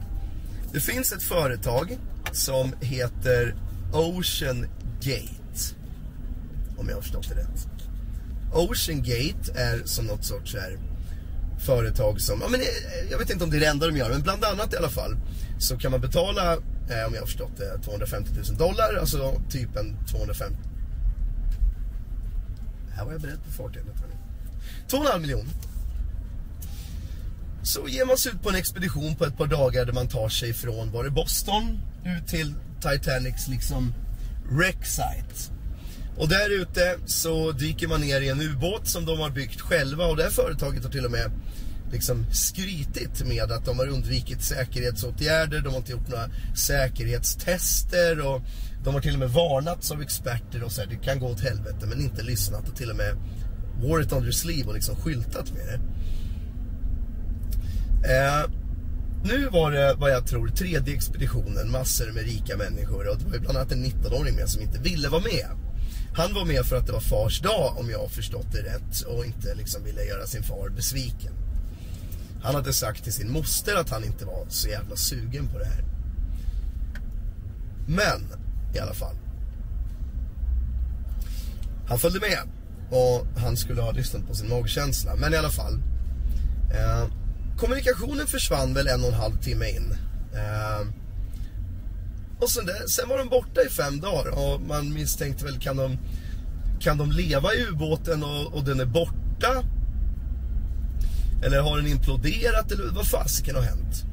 Det 0.73 0.81
finns 0.81 1.13
ett 1.13 1.23
företag 1.23 1.99
som 2.33 2.73
heter 2.81 3.55
Ocean 3.93 4.67
Gate. 5.01 5.75
Om 6.77 6.89
jag 6.89 6.95
har 6.95 7.03
förstått 7.03 7.29
det 7.29 7.35
rätt. 7.35 7.67
Ocean 8.53 9.03
Gate 9.03 9.53
är 9.55 9.83
som 9.85 10.05
något 10.05 10.25
sorts 10.25 10.55
här 10.55 10.79
företag 11.59 12.21
som, 12.21 12.41
ja, 12.41 12.49
men 12.49 12.61
eh, 12.61 12.67
jag 13.11 13.19
vet 13.19 13.31
inte 13.31 13.45
om 13.45 13.51
det 13.51 13.57
är 13.57 13.61
det 13.61 13.67
enda 13.67 13.87
de 13.87 13.97
gör, 13.97 14.11
men 14.11 14.23
bland 14.23 14.45
annat 14.45 14.75
i 14.75 14.77
alla 14.77 14.89
fall 14.89 15.17
så 15.59 15.79
kan 15.79 15.91
man 15.91 16.01
betala, 16.01 16.53
eh, 16.53 17.07
om 17.07 17.15
jag 17.15 17.21
har 17.21 17.27
förstått 17.27 17.57
det, 17.57 17.79
250 17.85 18.31
000 18.49 18.57
dollar, 18.59 18.97
alltså 19.01 19.43
typ 19.51 19.77
en 19.77 20.07
250... 20.07 20.59
Här 22.97 23.05
var 23.05 23.13
jag 23.13 23.21
beredd 23.21 23.45
på 23.45 23.51
farten. 23.51 23.83
2,5 24.89 25.21
miljoner. 25.21 25.53
Så 27.69 27.89
ger 27.89 28.05
man 28.05 28.19
sig 28.19 28.33
ut 28.33 28.43
på 28.43 28.49
en 28.49 28.55
expedition 28.55 29.15
på 29.15 29.25
ett 29.25 29.37
par 29.37 29.47
dagar 29.47 29.85
där 29.85 29.93
man 29.93 30.09
tar 30.09 30.29
sig 30.29 30.53
från, 30.53 30.93
var 30.93 31.05
det 31.05 31.11
Boston, 31.11 31.81
ut 32.05 32.29
till 32.29 32.55
Titanics 32.81 33.49
liksom 33.49 33.95
wreck 34.51 34.87
site. 34.87 35.53
Och 36.17 36.29
där 36.29 36.61
ute 36.61 36.99
så 37.07 37.53
dyker 37.53 37.89
man 37.89 38.01
ner 38.01 38.21
i 38.21 38.29
en 38.29 38.41
ubåt 38.41 38.89
som 38.89 39.07
de 39.07 39.21
har 39.21 39.31
byggt 39.31 39.61
själva 39.61 40.07
och 40.07 40.17
det 40.17 40.23
här 40.23 40.31
företaget 40.31 40.85
har 40.85 40.91
till 40.91 41.05
och 41.05 41.11
med 41.11 41.31
liksom 41.93 42.27
skrytit 42.33 43.27
med 43.27 43.53
att 43.53 43.65
de 43.65 43.79
har 43.79 43.89
undvikit 43.89 44.43
säkerhetsåtgärder, 44.43 45.61
de 45.61 45.69
har 45.69 45.79
inte 45.79 45.93
gjort 45.93 46.09
några 46.09 46.31
säkerhetstester 46.57 48.27
och 48.27 48.43
de 48.85 48.95
har 48.95 49.01
till 49.01 49.15
och 49.15 49.21
med 49.21 49.31
varnats 49.31 49.91
av 49.91 50.03
experter 50.03 50.63
och 50.63 50.73
så 50.73 50.81
här, 50.81 50.89
det 50.89 50.97
kan 50.97 51.19
gå 51.19 51.27
åt 51.27 51.41
helvete 51.41 51.87
men 51.87 52.01
inte 52.01 52.23
lyssnat 52.23 52.69
och 52.69 52.77
till 52.77 52.91
och 52.91 52.97
med 52.97 53.17
wore 53.83 54.03
it 54.03 54.13
on 54.13 54.23
your 54.23 54.33
sleeve 54.33 54.69
och 54.69 54.75
liksom 54.75 54.97
skyltat 54.97 55.53
med 55.53 55.67
det. 55.67 55.81
Eh, 58.05 58.51
nu 59.25 59.49
var 59.49 59.71
det 59.71 59.95
vad 59.99 60.11
jag 60.11 60.27
tror 60.27 60.49
tredje 60.49 60.95
expeditionen, 60.95 61.71
massor 61.71 62.13
med 62.13 62.23
rika 62.23 62.57
människor 62.57 63.09
och 63.09 63.19
det 63.19 63.25
var 63.25 63.35
ju 63.35 63.41
bland 63.41 63.59
annat 63.59 63.73
en 63.73 63.85
19-åring 63.85 64.37
med 64.37 64.49
som 64.49 64.63
inte 64.63 64.79
ville 64.79 65.09
vara 65.09 65.23
med. 65.23 65.47
Han 66.15 66.35
var 66.35 66.45
med 66.45 66.67
för 66.67 66.77
att 66.77 66.87
det 66.87 66.93
var 66.93 67.01
fars 67.01 67.41
dag 67.41 67.79
om 67.79 67.91
jag 67.91 67.99
har 67.99 68.09
förstått 68.09 68.53
det 68.53 68.63
rätt 68.63 69.01
och 69.01 69.25
inte 69.27 69.55
liksom 69.55 69.85
ville 69.85 70.05
göra 70.05 70.27
sin 70.27 70.43
far 70.43 70.69
besviken. 70.69 71.33
Han 72.43 72.55
hade 72.55 72.73
sagt 72.73 73.05
till 73.05 73.13
sin 73.13 73.33
moster 73.33 73.77
att 73.77 73.91
han 73.91 74.05
inte 74.05 74.25
var 74.25 74.47
så 74.49 74.69
jävla 74.69 74.97
sugen 74.97 75.49
på 75.49 75.59
det 75.59 75.65
här. 75.65 75.85
Men 77.89 78.39
i 78.75 78.79
alla 78.79 78.95
fall. 78.95 79.17
Han 81.89 81.99
följde 81.99 82.21
med 82.21 82.39
och 82.91 83.27
han 83.41 83.57
skulle 83.57 83.83
ha 83.83 83.93
lyssnat 83.93 84.27
på 84.27 84.35
sin 84.35 84.49
magkänsla. 84.49 85.17
Men 85.17 85.35
i 85.35 85.37
alla 85.37 85.51
fall. 85.51 85.83
Eh, 86.75 87.05
kommunikationen 87.59 88.27
försvann 88.27 88.75
väl 88.75 88.89
en 88.89 89.01
och 89.01 89.09
en 89.09 89.15
halv 89.15 89.37
timme 89.37 89.69
in. 89.69 89.97
Eh, 90.35 90.87
och 92.41 92.51
sen, 92.51 92.67
där, 92.67 92.87
sen 92.87 93.09
var 93.09 93.19
de 93.19 93.29
borta 93.29 93.63
i 93.63 93.69
fem 93.69 94.01
dagar 94.01 94.31
och 94.31 94.61
man 94.61 94.93
misstänkte 94.93 95.45
väl 95.45 95.59
kan 95.59 95.77
de, 95.77 95.99
kan 96.81 96.99
de 96.99 97.13
leva 97.13 97.55
i 97.55 97.67
ubåten 97.67 98.25
och, 98.25 98.55
och 98.55 98.65
den 98.65 98.81
är 98.81 98.87
borta? 98.87 99.65
Eller 101.45 101.61
har 101.61 101.77
den 101.77 101.87
imploderat 101.87 102.73
eller 102.73 102.87
vad 102.87 103.07
fasiken 103.07 103.55
har 103.55 103.63
hänt? 103.63 104.05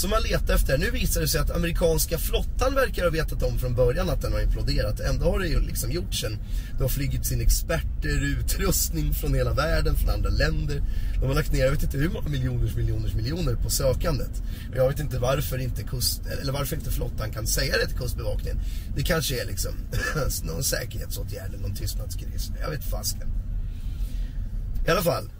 Som 0.00 0.10
man 0.10 0.22
letar 0.22 0.54
efter. 0.54 0.78
Nu 0.78 0.90
visar 0.90 1.20
det 1.20 1.28
sig 1.28 1.40
att 1.40 1.50
amerikanska 1.50 2.18
flottan 2.18 2.74
verkar 2.74 3.02
ha 3.02 3.10
vetat 3.10 3.42
om 3.42 3.58
från 3.58 3.74
början 3.74 4.10
att 4.10 4.22
den 4.22 4.32
har 4.32 4.40
imploderat. 4.40 5.00
Ändå 5.00 5.30
har 5.30 5.38
det 5.38 5.48
ju 5.48 5.60
liksom 5.60 5.90
gjorts 5.90 6.24
en... 6.24 6.38
Det 6.76 6.82
har 6.82 6.88
flygit 6.88 7.26
sin 7.26 7.40
experter, 7.40 8.24
utrustning 8.24 9.14
från 9.14 9.34
hela 9.34 9.52
världen, 9.52 9.96
från 9.96 10.10
andra 10.10 10.30
länder. 10.30 10.82
De 11.20 11.26
har 11.26 11.34
lagt 11.34 11.52
ner, 11.52 11.64
jag 11.64 11.70
vet 11.70 11.82
inte 11.82 11.98
hur 11.98 12.08
många 12.08 12.28
miljoners, 12.28 12.76
miljoners, 12.76 13.14
miljoner 13.14 13.54
på 13.54 13.70
sökandet. 13.70 14.42
Och 14.70 14.76
jag 14.76 14.88
vet 14.88 15.00
inte 15.00 15.18
varför 15.18 15.58
inte 15.58 15.82
kust... 15.82 16.20
Eller 16.42 16.52
varför 16.52 16.76
inte 16.76 16.90
flottan 16.90 17.30
kan 17.30 17.46
säga 17.46 17.74
det 17.76 17.86
till 17.86 17.98
kustbevakningen. 17.98 18.60
Det 18.96 19.02
kanske 19.02 19.42
är 19.42 19.46
liksom 19.46 19.72
någon 20.42 20.64
säkerhetsåtgärd, 20.64 21.60
någon 21.60 21.74
tystnadskris, 21.74 22.50
Jag 22.60 22.70
vet 22.70 22.84
fasken. 22.84 23.28
I 24.86 24.90
alla 24.90 25.02
fall. 25.02 25.30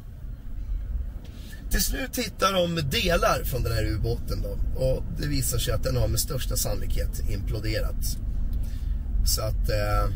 Till 1.70 1.84
slut 1.84 2.18
hittar 2.18 2.52
de 2.52 2.90
delar 2.90 3.44
från 3.44 3.62
den 3.62 3.72
här 3.72 3.84
ubåten 3.84 4.42
då. 4.42 4.80
Och 4.84 5.02
det 5.18 5.26
visar 5.26 5.58
sig 5.58 5.74
att 5.74 5.82
den 5.82 5.96
har 5.96 6.08
med 6.08 6.20
största 6.20 6.56
sannolikhet 6.56 7.30
imploderat. 7.30 8.16
Så 9.26 9.42
att... 9.42 9.68
Eh, 9.70 10.14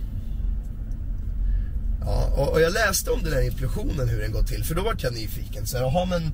ja, 2.01 2.33
och, 2.37 2.53
och, 2.53 2.61
jag 2.61 2.73
läste 2.73 3.11
om 3.11 3.23
den 3.23 3.33
här 3.33 3.43
implosionen, 3.43 4.09
hur 4.09 4.21
den 4.21 4.33
går 4.33 4.43
till. 4.43 4.65
För 4.65 4.75
då 4.75 4.83
var 4.83 4.97
jag 4.99 5.15
nyfiken. 5.15 5.67
Så 5.67 5.77
här, 5.77 5.85
aha, 5.85 6.05
men... 6.05 6.33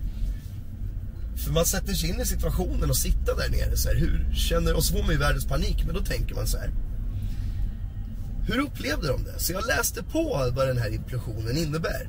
För 1.36 1.52
man 1.52 1.64
sätter 1.64 1.92
sig 1.92 2.10
in 2.10 2.20
i 2.20 2.26
situationen 2.26 2.90
och 2.90 2.96
sitta 2.96 3.34
där 3.34 3.48
nere. 3.48 3.76
Så 3.76 3.88
här, 3.88 3.96
hur 3.96 4.34
känner... 4.34 4.74
Och 4.74 4.84
så 4.84 4.92
får 4.92 5.02
man 5.02 5.10
ju 5.10 5.18
världens 5.18 5.46
panik. 5.46 5.82
Men 5.86 5.94
då 5.94 6.00
tänker 6.00 6.34
man 6.34 6.46
så 6.46 6.58
här. 6.58 6.70
Hur 8.46 8.58
upplevde 8.58 9.08
de 9.08 9.24
det? 9.24 9.38
Så 9.38 9.52
jag 9.52 9.66
läste 9.66 10.02
på 10.02 10.52
vad 10.54 10.68
den 10.68 10.78
här 10.78 10.94
implosionen 10.94 11.56
innebär. 11.56 12.08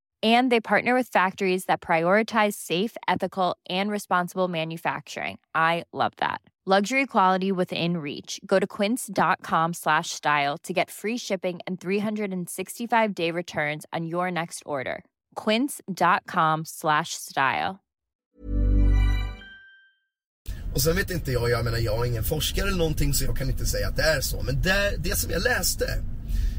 And 0.21 0.51
they 0.51 0.59
partner 0.61 0.93
with 0.93 1.07
factories 1.07 1.65
that 1.65 1.81
prioritize 1.81 2.53
safe, 2.53 2.95
ethical, 3.07 3.57
and 3.69 3.89
responsible 3.89 4.47
manufacturing. 4.47 5.39
I 5.55 5.85
love 5.93 6.13
that. 6.17 6.41
Luxury 6.63 7.07
quality 7.07 7.51
within 7.51 7.97
reach. 7.97 8.39
Go 8.45 8.59
to 8.59 8.67
quince.com 8.67 9.73
slash 9.73 10.11
style 10.11 10.59
to 10.59 10.73
get 10.73 10.91
free 10.91 11.17
shipping 11.17 11.59
and 11.65 11.81
365 11.81 13.15
day 13.15 13.31
returns 13.31 13.85
on 13.91 14.05
your 14.05 14.29
next 14.29 14.61
order. 14.63 15.03
quince.com 15.35 16.65
slash 16.65 17.15
style. 17.15 17.79
Och 20.73 20.81
sen 20.81 20.95
vet 20.95 21.11
inte 21.11 21.31
jag, 21.31 21.49
jag 21.49 21.65
menar 21.65 21.77
jag 21.77 22.01
är 22.01 22.05
ingen 22.05 22.23
forskare 22.23 22.67
eller 22.67 22.77
någonting 22.77 23.13
så 23.13 23.25
jag 23.25 23.37
kan 23.37 23.49
inte 23.49 23.65
säga 23.65 23.87
att 23.87 23.95
det 23.95 24.03
är 24.03 24.21
så. 24.21 24.41
Men 24.43 24.61
det, 24.61 24.95
det 24.97 25.15
som 25.15 25.31
jag 25.31 25.43
läste 25.43 25.85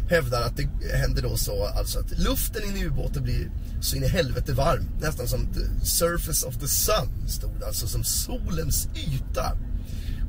hävdar 0.09 0.43
att 0.43 0.57
det 0.57 0.97
händer 0.97 1.23
då 1.23 1.37
så 1.37 1.67
alltså 1.67 1.99
att 1.99 2.19
luften 2.19 2.63
inne 2.65 2.81
i 2.81 2.87
ubåten 2.87 3.23
blir 3.23 3.51
så 3.81 3.97
in 3.97 4.05
i 4.05 4.09
helvete 4.09 4.53
varm. 4.53 4.85
Nästan 5.01 5.29
som 5.29 5.47
the 5.53 5.87
surface 5.87 6.47
of 6.47 6.57
the 6.57 6.69
sun 6.69 7.29
stod 7.29 7.61
det, 7.61 7.67
alltså 7.67 7.87
som 7.87 8.05
solens 8.05 8.89
yta. 8.95 9.57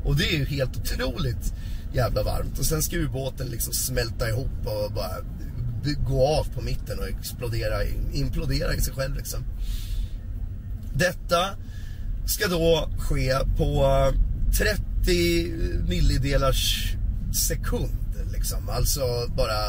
Och 0.05 0.15
det 0.15 0.35
är 0.35 0.37
ju 0.37 0.45
helt 0.45 0.77
otroligt 0.77 1.53
jävla 1.93 2.23
varmt. 2.23 2.59
Och 2.59 2.65
sen 2.65 2.81
ska 2.81 2.95
ubåten 2.95 3.47
liksom 3.47 3.73
smälta 3.73 4.29
ihop 4.29 4.65
och 4.65 4.91
bara 4.93 5.17
gå 6.07 6.27
av 6.27 6.43
på 6.43 6.61
mitten 6.61 6.99
och 6.99 7.07
explodera, 7.07 7.83
implodera 8.13 8.75
i 8.75 8.81
sig 8.81 8.93
själv 8.93 9.15
liksom. 9.15 9.43
Detta 10.93 11.49
ska 12.25 12.47
då 12.47 12.89
ske 12.97 13.33
på 13.57 13.85
eh, 13.85 14.19
30 15.03 15.51
millidelars 15.87 16.93
sekund 17.47 18.02
liksom. 18.43 18.69
Alltså 18.69 19.01
bara 19.37 19.59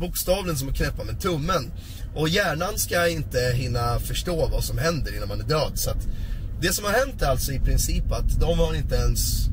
bokstavligen 0.00 0.56
som 0.56 0.68
att 0.68 0.76
knäppa 0.76 1.04
med 1.04 1.20
tummen. 1.20 1.70
Och 2.14 2.28
hjärnan 2.28 2.78
ska 2.78 3.08
inte 3.08 3.52
hinna 3.54 3.98
förstå 3.98 4.48
vad 4.52 4.64
som 4.64 4.78
händer 4.78 5.16
innan 5.16 5.28
man 5.28 5.40
är 5.40 5.44
död. 5.44 5.72
Så 5.74 5.90
att 5.90 6.08
Det 6.60 6.72
som 6.72 6.84
har 6.84 6.92
hänt 6.92 7.22
är 7.22 7.26
alltså 7.26 7.52
i 7.52 7.58
princip 7.58 8.12
att 8.12 8.40
de 8.40 8.58
har 8.58 8.74
inte 8.74 8.94
ens 8.94 9.48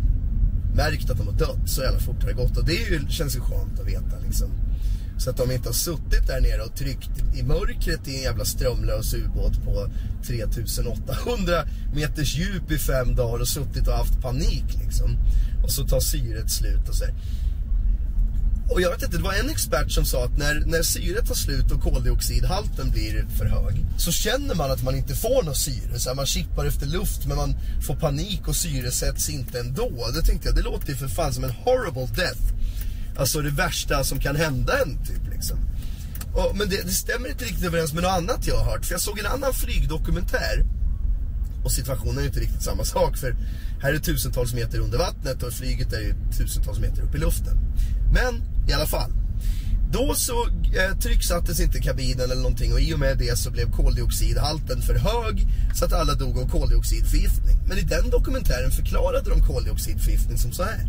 märkt 0.75 1.09
att 1.09 1.17
de 1.17 1.27
har 1.27 1.33
dött. 1.33 1.69
Så 1.69 1.81
jävla 1.81 1.99
fort 1.99 2.21
har 2.21 2.29
det 2.29 2.35
gått. 2.35 2.57
Och 2.57 2.65
det 2.65 2.83
är 2.83 2.91
ju, 2.91 3.09
känns 3.09 3.35
ju 3.35 3.39
skönt 3.39 3.79
att 3.79 3.87
veta 3.87 4.19
liksom. 4.25 4.49
Så 5.17 5.29
att 5.29 5.37
de 5.37 5.51
inte 5.51 5.69
har 5.69 5.73
suttit 5.73 6.27
där 6.27 6.41
nere 6.41 6.61
och 6.61 6.75
tryckt 6.75 7.35
i 7.35 7.43
mörkret 7.43 8.07
i 8.07 8.17
en 8.17 8.23
jävla 8.23 8.45
strömlös 8.45 9.13
ubåt 9.13 9.63
på 9.65 9.89
3800 10.27 11.63
meters 11.93 12.35
djup 12.35 12.71
i 12.71 12.77
fem 12.77 13.15
dagar 13.15 13.39
och 13.39 13.47
suttit 13.47 13.87
och 13.87 13.93
haft 13.93 14.21
panik 14.21 14.65
liksom. 14.83 15.17
Och 15.63 15.71
så 15.71 15.87
tar 15.87 15.99
syret 15.99 16.51
slut 16.51 16.89
och 16.89 16.95
så 16.95 17.05
här. 17.05 17.13
Och 18.69 18.81
jag 18.81 18.91
vet 18.91 19.03
inte, 19.03 19.17
det 19.17 19.23
var 19.23 19.33
en 19.33 19.49
expert 19.49 19.91
som 19.91 20.05
sa 20.05 20.25
att 20.25 20.37
när, 20.37 20.63
när 20.65 20.81
syret 20.81 21.27
tar 21.27 21.35
slut 21.35 21.71
och 21.71 21.81
koldioxidhalten 21.81 22.89
blir 22.91 23.25
för 23.37 23.45
hög 23.45 23.85
så 23.97 24.11
känner 24.11 24.55
man 24.55 24.71
att 24.71 24.83
man 24.83 24.95
inte 24.95 25.15
får 25.15 25.43
något 25.43 25.57
syre. 25.57 25.99
Så 25.99 26.09
här, 26.09 26.15
man 26.15 26.25
kippar 26.25 26.65
efter 26.65 26.85
luft 26.85 27.25
men 27.25 27.37
man 27.37 27.55
får 27.87 27.95
panik 27.95 28.47
och 28.47 28.55
syresätts 28.55 29.29
inte 29.29 29.59
ändå. 29.59 30.07
Det 30.13 30.21
tänkte 30.21 30.47
jag, 30.47 30.55
det 30.55 30.61
låter 30.61 30.89
ju 30.89 30.95
för 30.95 31.07
fan 31.07 31.33
som 31.33 31.43
en 31.43 31.51
horrible 31.51 32.15
death. 32.15 32.41
Alltså 33.17 33.41
det 33.41 33.49
värsta 33.49 34.03
som 34.03 34.19
kan 34.19 34.35
hända 34.35 34.81
en 34.81 35.05
typ 35.05 35.33
liksom. 35.33 35.57
Och, 36.33 36.57
men 36.57 36.69
det, 36.69 36.83
det 36.83 36.91
stämmer 36.91 37.29
inte 37.29 37.45
riktigt 37.45 37.65
överens 37.65 37.93
med 37.93 38.03
något 38.03 38.11
annat 38.11 38.47
jag 38.47 38.57
har 38.57 38.71
hört. 38.71 38.85
För 38.85 38.93
jag 38.93 39.01
såg 39.01 39.19
en 39.19 39.25
annan 39.25 39.53
flygdokumentär. 39.53 40.65
Och 41.63 41.71
situationen 41.71 42.17
är 42.17 42.25
inte 42.25 42.39
riktigt 42.39 42.63
samma 42.63 42.83
sak. 42.83 43.17
För 43.17 43.35
här 43.81 43.93
är 43.93 43.99
tusentals 43.99 44.53
meter 44.53 44.79
under 44.79 44.97
vattnet 44.97 45.43
och 45.43 45.53
flyget 45.53 45.93
är 45.93 45.99
ju 45.99 46.13
tusentals 46.37 46.79
meter 46.79 47.01
upp 47.01 47.15
i 47.15 47.17
luften. 47.17 47.57
Men 48.13 48.56
i 48.67 48.73
alla 48.73 48.85
fall. 48.85 49.11
Då 49.91 50.13
så 50.15 50.47
eh, 50.47 50.97
trycksattes 50.97 51.59
inte 51.59 51.79
kabinen 51.79 52.31
eller 52.31 52.41
någonting 52.41 52.73
och 52.73 52.81
i 52.81 52.93
och 52.93 52.99
med 52.99 53.17
det 53.17 53.37
så 53.37 53.51
blev 53.51 53.71
koldioxidhalten 53.71 54.81
för 54.81 54.93
hög 54.93 55.47
så 55.75 55.85
att 55.85 55.93
alla 55.93 56.13
dog 56.13 56.39
av 56.39 56.49
koldioxidförgiftning. 56.49 57.57
Men 57.67 57.77
i 57.77 57.81
den 57.81 58.09
dokumentären 58.09 58.71
förklarade 58.71 59.29
de 59.29 59.41
koldioxidförgiftning 59.41 60.37
som 60.37 60.51
så 60.51 60.63
här. 60.63 60.85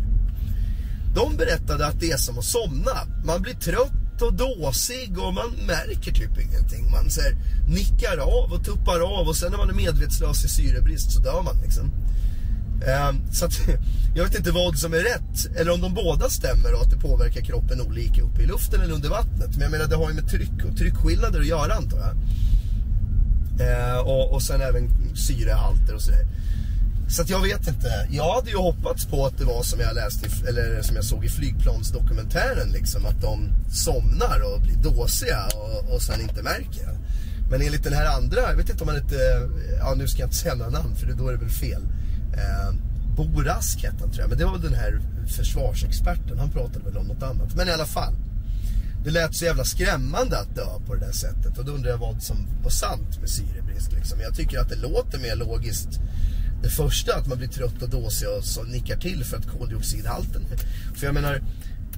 De 1.15 1.37
berättade 1.37 1.87
att 1.87 1.99
det 1.99 2.11
är 2.11 2.17
som 2.17 2.39
att 2.39 2.45
somna. 2.45 2.97
Man 3.25 3.41
blir 3.41 3.53
trött 3.53 4.21
och 4.21 4.33
dåsig 4.33 5.17
och 5.17 5.33
man 5.33 5.51
märker 5.67 6.11
typ 6.11 6.39
ingenting. 6.39 6.91
Man 6.91 7.09
så 7.09 7.21
här, 7.21 7.35
nickar 7.69 8.17
av 8.17 8.53
och 8.53 8.65
tuppar 8.65 8.99
av 8.99 9.27
och 9.27 9.35
sen 9.35 9.51
när 9.51 9.57
man 9.57 9.69
är 9.69 9.73
medvetslös 9.73 10.45
i 10.45 10.47
syrebrist 10.47 11.11
så 11.11 11.19
dör 11.19 11.41
man 11.41 11.61
liksom. 11.63 11.91
Ehm, 12.87 13.33
så 13.33 13.45
att, 13.45 13.53
jag 14.15 14.23
vet 14.23 14.35
inte 14.35 14.51
vad 14.51 14.77
som 14.77 14.93
är 14.93 14.97
rätt. 14.97 15.55
Eller 15.55 15.71
om 15.71 15.81
de 15.81 15.93
båda 15.93 16.29
stämmer 16.29 16.73
och 16.73 16.81
att 16.81 16.91
det 16.91 16.97
påverkar 16.97 17.41
kroppen 17.41 17.81
olika 17.81 18.21
uppe 18.21 18.41
i 18.41 18.45
luften 18.45 18.81
eller 18.81 18.93
under 18.93 19.09
vattnet. 19.09 19.51
Men 19.51 19.61
jag 19.61 19.71
menar 19.71 19.85
det 19.87 19.95
har 19.95 20.09
ju 20.09 20.15
med 20.15 20.29
tryck 20.29 20.65
och 20.71 20.77
tryckskillnader 20.77 21.39
att 21.39 21.47
göra 21.47 21.73
antar 21.73 21.97
jag. 21.97 22.15
Ehm, 23.67 24.05
och, 24.05 24.33
och 24.33 24.41
sen 24.41 24.61
även 24.61 25.15
syrehalter 25.15 25.95
och 25.95 26.01
sådär. 26.01 26.27
Så 27.09 27.21
att 27.21 27.29
jag 27.29 27.41
vet 27.41 27.67
inte. 27.67 28.07
Jag 28.09 28.35
hade 28.35 28.49
ju 28.49 28.57
hoppats 28.57 29.05
på 29.05 29.25
att 29.25 29.37
det 29.37 29.45
var 29.45 29.63
som 29.63 29.79
jag 29.79 29.95
läste, 29.95 30.27
i, 30.27 30.47
eller 30.47 30.81
som 30.81 30.95
jag 30.95 31.05
såg 31.05 31.25
i 31.25 31.29
flygplansdokumentären 31.29 32.69
liksom. 32.69 33.05
Att 33.05 33.21
de 33.21 33.49
somnar 33.71 34.41
och 34.53 34.61
blir 34.61 34.75
dåsiga 34.75 35.47
och, 35.55 35.93
och 35.93 36.01
sen 36.01 36.21
inte 36.21 36.43
märker. 36.43 36.99
Men 37.51 37.61
enligt 37.61 37.83
den 37.83 37.93
här 37.93 38.17
andra, 38.17 38.41
jag 38.41 38.55
vet 38.55 38.69
inte 38.69 38.83
om 38.83 38.87
man 38.87 38.97
inte, 38.97 39.49
ja 39.79 39.93
nu 39.97 40.07
ska 40.07 40.19
jag 40.19 40.27
inte 40.27 40.37
säga 40.37 40.55
några 40.55 40.71
namn 40.71 40.95
för 40.95 41.13
då 41.13 41.27
är 41.27 41.31
det 41.31 41.37
väl 41.37 41.49
fel. 41.49 41.81
Eh, 42.33 42.73
Bo 43.15 43.41
Rask 43.41 43.83
hette 43.83 43.97
han 43.99 44.11
tror 44.11 44.21
jag, 44.21 44.29
men 44.29 44.37
det 44.37 44.45
var 44.45 44.51
väl 44.51 44.61
den 44.61 44.73
här 44.73 45.01
försvarsexperten. 45.27 46.39
Han 46.39 46.51
pratade 46.51 46.85
väl 46.85 46.97
om 46.97 47.07
något 47.07 47.23
annat. 47.23 47.55
Men 47.55 47.67
i 47.67 47.71
alla 47.71 47.85
fall. 47.85 48.13
Det 49.03 49.11
lät 49.11 49.35
så 49.35 49.45
jävla 49.45 49.63
skrämmande 49.63 50.39
att 50.39 50.55
dö 50.55 50.65
på 50.87 50.95
det 50.95 51.05
där 51.05 51.11
sättet. 51.11 51.57
Och 51.57 51.65
då 51.65 51.71
undrar 51.71 51.91
jag 51.91 51.97
vad 51.97 52.23
som 52.23 52.37
var 52.63 52.69
sant 52.69 53.19
med 53.19 53.29
syrebrist. 53.29 53.91
Liksom. 53.91 54.19
Jag 54.19 54.35
tycker 54.35 54.59
att 54.59 54.69
det 54.69 54.75
låter 54.75 55.19
mer 55.19 55.35
logiskt. 55.35 55.89
Det 56.63 56.69
första, 56.69 57.15
att 57.15 57.27
man 57.27 57.37
blir 57.37 57.47
trött 57.47 57.81
och 57.81 57.89
dåsig 57.89 58.27
och 58.37 58.43
så 58.43 58.63
nickar 58.63 58.97
till 58.97 59.23
för 59.23 59.37
att 59.37 59.47
koldioxidhalten 59.47 60.41
För 60.95 61.05
jag 61.05 61.13
menar, 61.13 61.41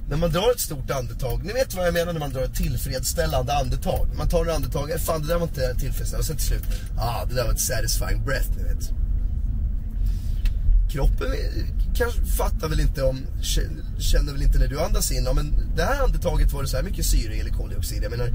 när 0.08 0.16
man 0.16 0.30
drar 0.30 0.50
ett 0.50 0.60
stort 0.60 0.90
andetag. 0.90 1.44
Ni 1.44 1.52
vet 1.52 1.74
vad 1.74 1.86
jag 1.86 1.94
menar 1.94 2.12
när 2.12 2.20
man 2.20 2.32
drar 2.32 2.42
ett 2.42 2.54
tillfredsställande 2.54 3.54
andetag. 3.54 4.08
Man 4.16 4.28
tar 4.28 4.46
ett 4.46 4.54
andetag, 4.54 5.00
fan 5.00 5.22
det 5.22 5.28
där 5.28 5.38
var 5.38 5.46
inte 5.46 5.74
tillfredsställande. 5.74 6.18
Och 6.18 6.24
sen 6.24 6.36
till 6.36 6.46
slut, 6.46 6.64
ah 6.98 7.24
det 7.24 7.34
där 7.34 7.44
var 7.44 7.52
ett 7.52 7.60
satisfying 7.60 8.24
breath, 8.24 8.50
ni 8.56 8.62
vet 8.62 9.01
kroppen 10.92 11.26
eh, 11.26 11.64
kanske 11.94 12.24
fattar 12.24 12.68
väl 12.68 12.80
inte 12.80 13.02
om, 13.02 13.18
känner 13.98 14.32
väl 14.32 14.42
inte 14.42 14.58
när 14.58 14.68
du 14.68 14.80
andas 14.80 15.12
in, 15.12 15.24
ja, 15.24 15.32
men 15.32 15.54
det 15.76 15.82
här 15.82 16.02
andetaget 16.04 16.52
var 16.52 16.62
det 16.62 16.68
så 16.68 16.76
här 16.76 16.84
mycket 16.84 17.06
syre 17.06 17.34
eller 17.34 17.50
koldioxid. 17.50 18.02
Jag 18.02 18.10
menar, 18.10 18.30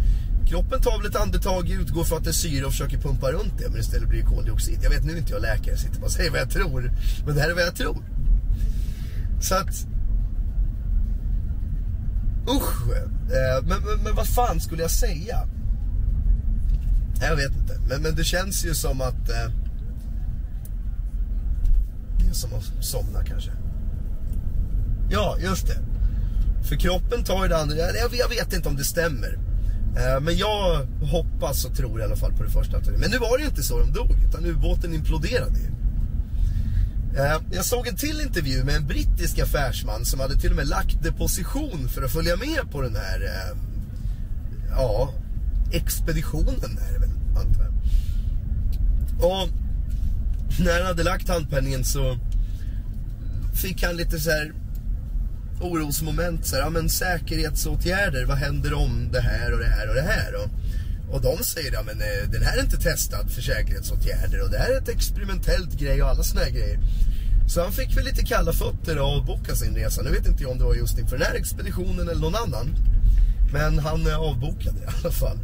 kroppen 0.47 0.81
tar 0.81 0.97
väl 0.97 1.07
ett 1.07 1.15
andetag, 1.15 1.69
utgår 1.69 2.03
för 2.03 2.17
att 2.17 2.23
det 2.23 2.29
är 2.29 2.33
syre 2.33 2.65
och 2.65 2.71
försöker 2.71 2.97
pumpa 2.97 3.31
runt 3.31 3.57
det, 3.57 3.69
men 3.69 3.79
istället 3.79 4.09
blir 4.09 4.21
det 4.21 4.27
koldioxid. 4.27 4.79
Jag 4.81 4.89
vet 4.89 5.03
nu 5.03 5.17
inte 5.17 5.33
jag 5.33 5.41
läkare, 5.41 5.69
jag 5.69 5.79
sitter 5.79 5.99
bara 5.99 6.05
och 6.05 6.11
säger 6.11 6.31
vad 6.31 6.39
jag 6.39 6.49
tror, 6.49 6.91
men 7.25 7.35
det 7.35 7.41
här 7.41 7.49
är 7.49 7.53
vad 7.53 7.63
jag 7.63 7.75
tror. 7.75 8.03
Så 9.41 9.55
att, 9.55 9.87
usch, 12.49 12.89
eh, 13.37 13.67
men, 13.67 13.81
men, 13.81 14.03
men 14.03 14.15
vad 14.15 14.27
fan 14.27 14.59
skulle 14.59 14.81
jag 14.81 14.91
säga? 14.91 15.47
Jag 17.21 17.35
vet 17.35 17.51
inte, 17.51 17.79
men, 17.89 18.01
men 18.01 18.15
det 18.15 18.23
känns 18.23 18.65
ju 18.65 18.73
som 18.73 19.01
att 19.01 19.29
eh, 19.29 19.66
som 22.33 22.49
att 22.53 22.85
somna 22.85 23.23
kanske. 23.23 23.51
Ja, 25.09 25.37
just 25.39 25.67
det. 25.67 25.77
För 26.69 26.75
kroppen 26.75 27.23
tar 27.23 27.43
ju 27.43 27.49
det 27.49 27.57
andra. 27.57 27.75
Jag 28.11 28.29
vet 28.29 28.53
inte 28.53 28.69
om 28.69 28.75
det 28.75 28.83
stämmer. 28.83 29.37
Eh, 29.97 30.19
men 30.21 30.37
jag 30.37 30.87
hoppas 31.01 31.65
och 31.65 31.75
tror 31.75 32.01
i 32.01 32.03
alla 32.03 32.15
fall 32.15 32.33
på 32.33 32.43
det 32.43 32.49
första. 32.49 32.77
Men 32.97 33.11
nu 33.11 33.17
var 33.17 33.37
det 33.37 33.43
ju 33.43 33.49
inte 33.49 33.63
så 33.63 33.79
de 33.79 33.91
dog, 33.91 34.15
utan 34.27 34.45
ubåten 34.45 34.93
imploderade 34.93 35.59
ju. 35.59 35.67
Eh, 37.17 37.41
jag 37.51 37.65
såg 37.65 37.87
en 37.87 37.95
till 37.95 38.21
intervju 38.21 38.63
med 38.63 38.75
en 38.75 38.87
brittisk 38.87 39.39
affärsman 39.39 40.05
som 40.05 40.19
hade 40.19 40.35
till 40.35 40.49
och 40.49 40.55
med 40.55 40.67
lagt 40.67 41.03
deposition 41.03 41.89
för 41.89 42.03
att 42.03 42.11
följa 42.11 42.35
med 42.35 42.71
på 42.71 42.81
den 42.81 42.95
här 42.95 43.21
eh, 43.23 43.57
ja, 44.69 45.13
expeditionen 45.71 46.79
är 46.87 46.93
det 46.93 46.99
väl, 46.99 47.09
antar 47.35 47.63
jag. 47.63 47.73
Och 49.25 49.49
när 50.59 50.77
han 50.77 50.85
hade 50.85 51.03
lagt 51.03 51.27
handpenningen 51.27 51.83
så 51.83 52.17
fick 53.61 53.83
han 53.83 53.95
lite 53.95 54.19
så 54.19 54.29
här 54.29 54.53
orosmoment. 55.61 56.45
Så 56.45 56.55
här, 56.55 56.63
ja, 56.63 56.69
men 56.69 56.89
säkerhetsåtgärder, 56.89 58.25
vad 58.25 58.37
händer 58.37 58.73
om 58.73 59.09
det 59.11 59.21
här 59.21 59.53
och 59.53 59.59
det 59.59 59.67
här 59.67 59.89
och 59.89 59.95
det 59.95 60.01
här? 60.01 60.33
Och, 60.35 60.49
och 61.15 61.21
de 61.21 61.43
säger, 61.43 61.73
ja 61.73 61.83
men 61.83 62.01
eh, 62.01 62.29
den 62.31 62.43
här 62.43 62.57
är 62.57 62.61
inte 62.61 62.77
testad 62.77 63.31
för 63.31 63.41
säkerhetsåtgärder 63.41 64.43
och 64.43 64.49
det 64.51 64.57
här 64.57 64.69
är 64.69 64.77
ett 64.77 64.89
experimentellt 64.89 65.79
grej 65.79 66.03
och 66.03 66.09
alla 66.09 66.23
såna 66.23 66.41
här 66.41 66.51
grejer. 66.51 66.79
Så 67.47 67.61
han 67.61 67.71
fick 67.71 67.97
väl 67.97 68.05
lite 68.05 68.25
kalla 68.25 68.53
fötter 68.53 68.99
och 68.99 69.07
avboka 69.07 69.55
sin 69.55 69.75
resa. 69.75 70.01
Nu 70.01 70.11
vet 70.11 70.27
inte 70.27 70.43
jag 70.43 70.51
om 70.51 70.57
det 70.57 70.63
var 70.63 70.75
just 70.75 70.99
inför 70.99 71.17
den 71.17 71.27
här 71.27 71.35
expeditionen 71.35 72.09
eller 72.09 72.21
någon 72.21 72.35
annan. 72.35 72.75
Men 73.53 73.79
han 73.79 74.07
eh, 74.07 74.19
avbokade 74.19 74.79
i 74.79 74.85
alla 74.85 75.11
fall. 75.11 75.37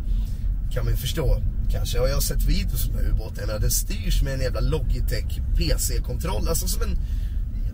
Kan 0.74 0.86
man 0.86 0.94
ju 0.94 0.98
förstå 0.98 1.42
kanske. 1.72 2.00
Och 2.00 2.10
jag 2.10 2.14
har 2.14 2.22
sett 2.22 2.44
videos 2.44 2.90
med 2.90 3.06
ubåten. 3.06 3.38
Jag 3.38 3.48
menar, 3.48 3.60
den 3.60 3.72
styrs 3.72 4.22
med 4.22 4.34
en 4.34 4.42
jävla 4.42 4.60
Logitech 4.60 5.40
PC-kontroll. 5.58 6.48
Alltså 6.48 6.68
som 6.68 6.82
en 6.82 6.98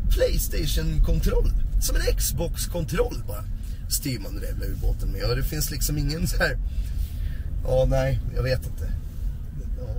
Playstation-kontroll. 0.10 1.52
Som 1.82 1.96
en 1.96 2.16
Xbox-kontroll 2.18 3.24
bara. 3.28 3.44
Styr 3.90 4.20
man 4.20 4.36
den 4.36 4.44
jävla 4.44 4.66
ubåten 4.66 5.10
med. 5.10 5.24
Och 5.24 5.36
det 5.36 5.44
finns 5.44 5.72
liksom 5.72 5.98
ingen 5.98 6.28
så 6.28 6.38
här... 6.38 6.58
Ja, 7.64 7.86
nej, 7.90 8.20
jag 8.36 8.44
vet 8.44 8.66
inte. 8.66 8.92
Ja. 9.80 9.94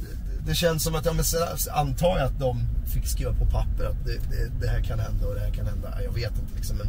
Det, 0.00 0.46
det, 0.46 0.54
känns 0.54 0.82
som 0.82 0.94
att, 0.94 1.06
ja 1.06 1.12
men 1.12 1.24
så 1.24 1.36
antar 1.70 2.18
jag 2.18 2.26
att 2.26 2.38
de 2.38 2.66
fick 2.86 3.06
skriva 3.06 3.32
på 3.32 3.46
papper 3.46 3.84
att 3.84 4.04
det, 4.06 4.12
det, 4.30 4.50
det, 4.60 4.68
här 4.68 4.80
kan 4.82 4.98
hända 4.98 5.26
och 5.26 5.34
det 5.34 5.40
här 5.40 5.50
kan 5.50 5.66
hända. 5.66 6.02
Jag 6.04 6.12
vet 6.12 6.32
inte 6.32 6.56
liksom. 6.56 6.76
Men 6.76 6.88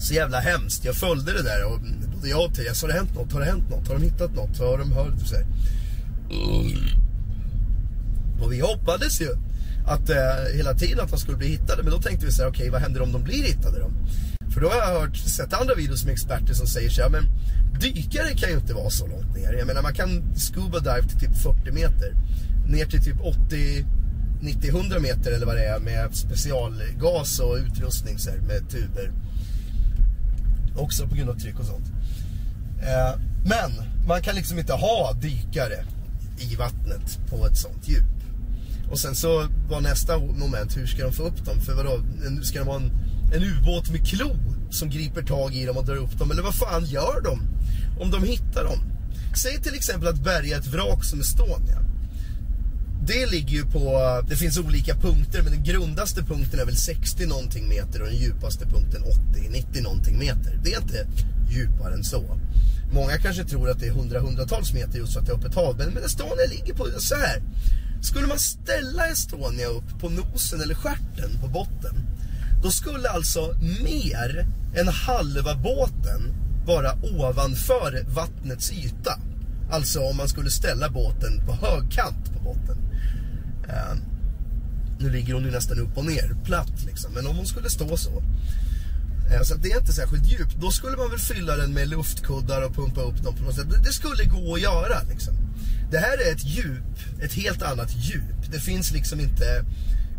så 0.00 0.14
jävla 0.14 0.40
hemskt. 0.40 0.84
Jag 0.84 0.94
följde 0.94 1.32
det 1.32 1.42
där 1.42 1.64
och 1.64 1.80
både 2.14 2.28
jag 2.28 2.44
och 2.44 2.54
Therese, 2.54 2.82
har 2.82 2.88
det 2.88 2.94
hänt 2.94 3.14
något? 3.14 3.32
Har 3.32 3.40
det 3.40 3.46
hänt 3.46 3.70
något? 3.70 3.88
Har 3.88 3.94
de 3.94 4.02
hittat 4.02 4.34
något? 4.34 4.58
Har 4.58 4.78
de 4.78 4.92
hört? 4.92 5.26
Så 5.26 5.34
här. 5.34 5.46
Och 8.42 8.52
vi 8.52 8.60
hoppades 8.60 9.20
ju 9.20 9.28
att 9.86 10.10
eh, 10.10 10.56
hela 10.56 10.74
tiden 10.74 11.00
att 11.00 11.10
de 11.10 11.18
skulle 11.18 11.36
bli 11.36 11.48
hittade. 11.48 11.82
Men 11.82 11.92
då 11.92 12.02
tänkte 12.02 12.26
vi 12.26 12.32
så 12.32 12.42
här, 12.42 12.50
okej 12.50 12.60
okay, 12.60 12.70
vad 12.70 12.80
händer 12.80 13.02
om 13.02 13.12
de 13.12 13.22
blir 13.22 13.44
hittade 13.44 13.78
då? 13.78 13.90
För 14.54 14.60
då 14.60 14.68
har 14.68 14.76
jag 14.76 15.00
hört, 15.00 15.16
sett 15.16 15.52
andra 15.52 15.74
videos 15.74 16.04
med 16.04 16.12
experter 16.12 16.54
som 16.54 16.66
säger 16.66 16.90
så 16.90 17.02
här, 17.02 17.10
men 17.10 17.24
dykare 17.80 18.34
kan 18.34 18.50
ju 18.50 18.56
inte 18.56 18.74
vara 18.74 18.90
så 18.90 19.06
långt 19.06 19.36
ner. 19.36 19.52
Jag 19.52 19.66
menar 19.66 19.82
man 19.82 19.94
kan 19.94 20.36
scuba 20.36 20.78
dive 20.78 21.08
till 21.08 21.18
typ 21.18 21.36
40 21.36 21.72
meter. 21.72 22.14
Ner 22.68 22.86
till 22.86 23.02
typ 23.02 23.20
80, 23.20 23.84
90, 24.40 24.70
100 24.70 24.98
meter 24.98 25.32
eller 25.32 25.46
vad 25.46 25.56
det 25.56 25.64
är 25.64 25.78
med 25.78 26.16
specialgas 26.16 27.38
och 27.38 27.56
utrustning 27.56 28.18
så 28.18 28.30
här, 28.30 28.38
med 28.38 28.70
tuber. 28.70 29.12
Också 30.76 31.08
på 31.08 31.14
grund 31.14 31.30
av 31.30 31.38
tryck 31.38 31.58
och 31.58 31.66
sånt. 31.66 31.86
Eh, 32.82 33.20
men 33.44 33.70
man 34.06 34.22
kan 34.22 34.34
liksom 34.34 34.58
inte 34.58 34.72
ha 34.72 35.12
dykare 35.12 35.84
i 36.38 36.56
vattnet 36.56 37.18
på 37.30 37.46
ett 37.46 37.56
sånt 37.56 37.88
djup. 37.88 38.04
Och 38.90 38.98
sen 38.98 39.14
så 39.14 39.48
var 39.70 39.80
nästa 39.80 40.18
moment, 40.18 40.76
hur 40.76 40.86
ska 40.86 41.02
de 41.02 41.12
få 41.12 41.22
upp 41.22 41.44
dem? 41.44 41.60
För 41.60 41.74
vadå, 41.74 42.02
ska 42.42 42.58
de 42.58 42.68
ha 42.68 42.76
en, 42.76 42.90
en 43.34 43.42
ubåt 43.42 43.90
med 43.90 44.06
klo 44.06 44.36
som 44.70 44.90
griper 44.90 45.22
tag 45.22 45.54
i 45.54 45.66
dem 45.66 45.76
och 45.76 45.84
drar 45.84 45.96
upp 45.96 46.18
dem? 46.18 46.30
Eller 46.30 46.42
vad 46.42 46.54
fan 46.54 46.84
gör 46.84 47.20
de? 47.20 47.40
Om 48.00 48.10
de 48.10 48.24
hittar 48.24 48.64
dem? 48.64 48.78
Säg 49.42 49.62
till 49.62 49.74
exempel 49.74 50.08
att 50.08 50.24
bärga 50.24 50.56
ett 50.56 50.66
vrak 50.66 51.04
som 51.04 51.20
Estonia. 51.20 51.89
Det 53.12 53.26
ligger 53.26 53.56
ju 53.56 53.66
på, 53.66 54.22
det 54.28 54.36
finns 54.36 54.58
olika 54.58 54.94
punkter 54.94 55.42
men 55.42 55.52
den 55.52 55.64
grundaste 55.64 56.22
punkten 56.22 56.60
är 56.60 56.64
väl 56.64 56.76
60 56.76 57.26
någonting 57.26 57.68
meter 57.68 58.00
och 58.02 58.06
den 58.06 58.16
djupaste 58.16 58.66
punkten 58.66 59.02
80-90 59.02 59.82
någonting 59.82 60.18
meter. 60.18 60.60
Det 60.64 60.74
är 60.74 60.80
inte 60.80 61.06
djupare 61.50 61.94
än 61.94 62.04
så. 62.04 62.38
Många 62.92 63.18
kanske 63.18 63.44
tror 63.44 63.70
att 63.70 63.80
det 63.80 63.86
är 63.86 63.90
hundra 63.90 64.20
hundratals 64.20 64.72
meter 64.72 64.98
just 64.98 65.12
för 65.12 65.20
att 65.20 65.26
det 65.26 65.32
är 65.32 65.36
öppet 65.36 65.54
hav. 65.54 65.76
Men, 65.78 65.88
men 65.90 66.04
Estonia 66.04 66.46
ligger 66.50 66.74
på 66.74 66.86
så 66.98 67.14
här. 67.14 67.42
Skulle 68.02 68.26
man 68.26 68.38
ställa 68.38 69.06
Estonia 69.06 69.66
upp 69.66 70.00
på 70.00 70.08
nosen 70.08 70.60
eller 70.60 70.74
skärten 70.74 71.30
på 71.40 71.48
botten. 71.48 71.94
Då 72.62 72.70
skulle 72.70 73.08
alltså 73.08 73.54
mer 73.84 74.46
än 74.76 74.88
halva 74.88 75.54
båten 75.54 76.34
vara 76.66 76.92
ovanför 77.02 78.04
vattnets 78.08 78.72
yta. 78.72 79.18
Alltså 79.70 80.00
om 80.00 80.16
man 80.16 80.28
skulle 80.28 80.50
ställa 80.50 80.90
båten 80.90 81.46
på 81.46 81.52
högkant 81.52 82.32
på 82.32 82.44
botten. 82.44 82.89
Ehm, 83.70 83.98
nu 84.98 85.10
ligger 85.10 85.34
hon 85.34 85.44
ju 85.44 85.50
nästan 85.50 85.78
upp 85.78 85.98
och 85.98 86.04
ner, 86.04 86.36
platt 86.44 86.84
liksom. 86.86 87.12
Men 87.14 87.26
om 87.26 87.36
hon 87.36 87.46
skulle 87.46 87.70
stå 87.70 87.96
så. 87.96 88.22
Ehm, 89.32 89.44
så 89.44 89.44
så 89.44 89.54
det 89.54 89.72
är 89.72 89.80
inte 89.80 89.92
särskilt 89.92 90.26
djupt. 90.26 90.56
Då 90.60 90.70
skulle 90.70 90.96
man 90.96 91.10
väl 91.10 91.18
fylla 91.18 91.56
den 91.56 91.72
med 91.72 91.88
luftkuddar 91.88 92.62
och 92.62 92.74
pumpa 92.74 93.00
upp 93.00 93.22
dem 93.22 93.34
på 93.36 93.42
något 93.42 93.54
sätt. 93.54 93.84
Det 93.84 93.92
skulle 93.92 94.24
gå 94.24 94.54
att 94.54 94.60
göra 94.60 95.02
liksom. 95.08 95.34
Det 95.90 95.98
här 95.98 96.18
är 96.18 96.32
ett 96.32 96.44
djup, 96.44 97.22
ett 97.22 97.32
helt 97.32 97.62
annat 97.62 97.96
djup. 97.96 98.52
Det 98.52 98.60
finns 98.60 98.92
liksom 98.92 99.20
inte 99.20 99.64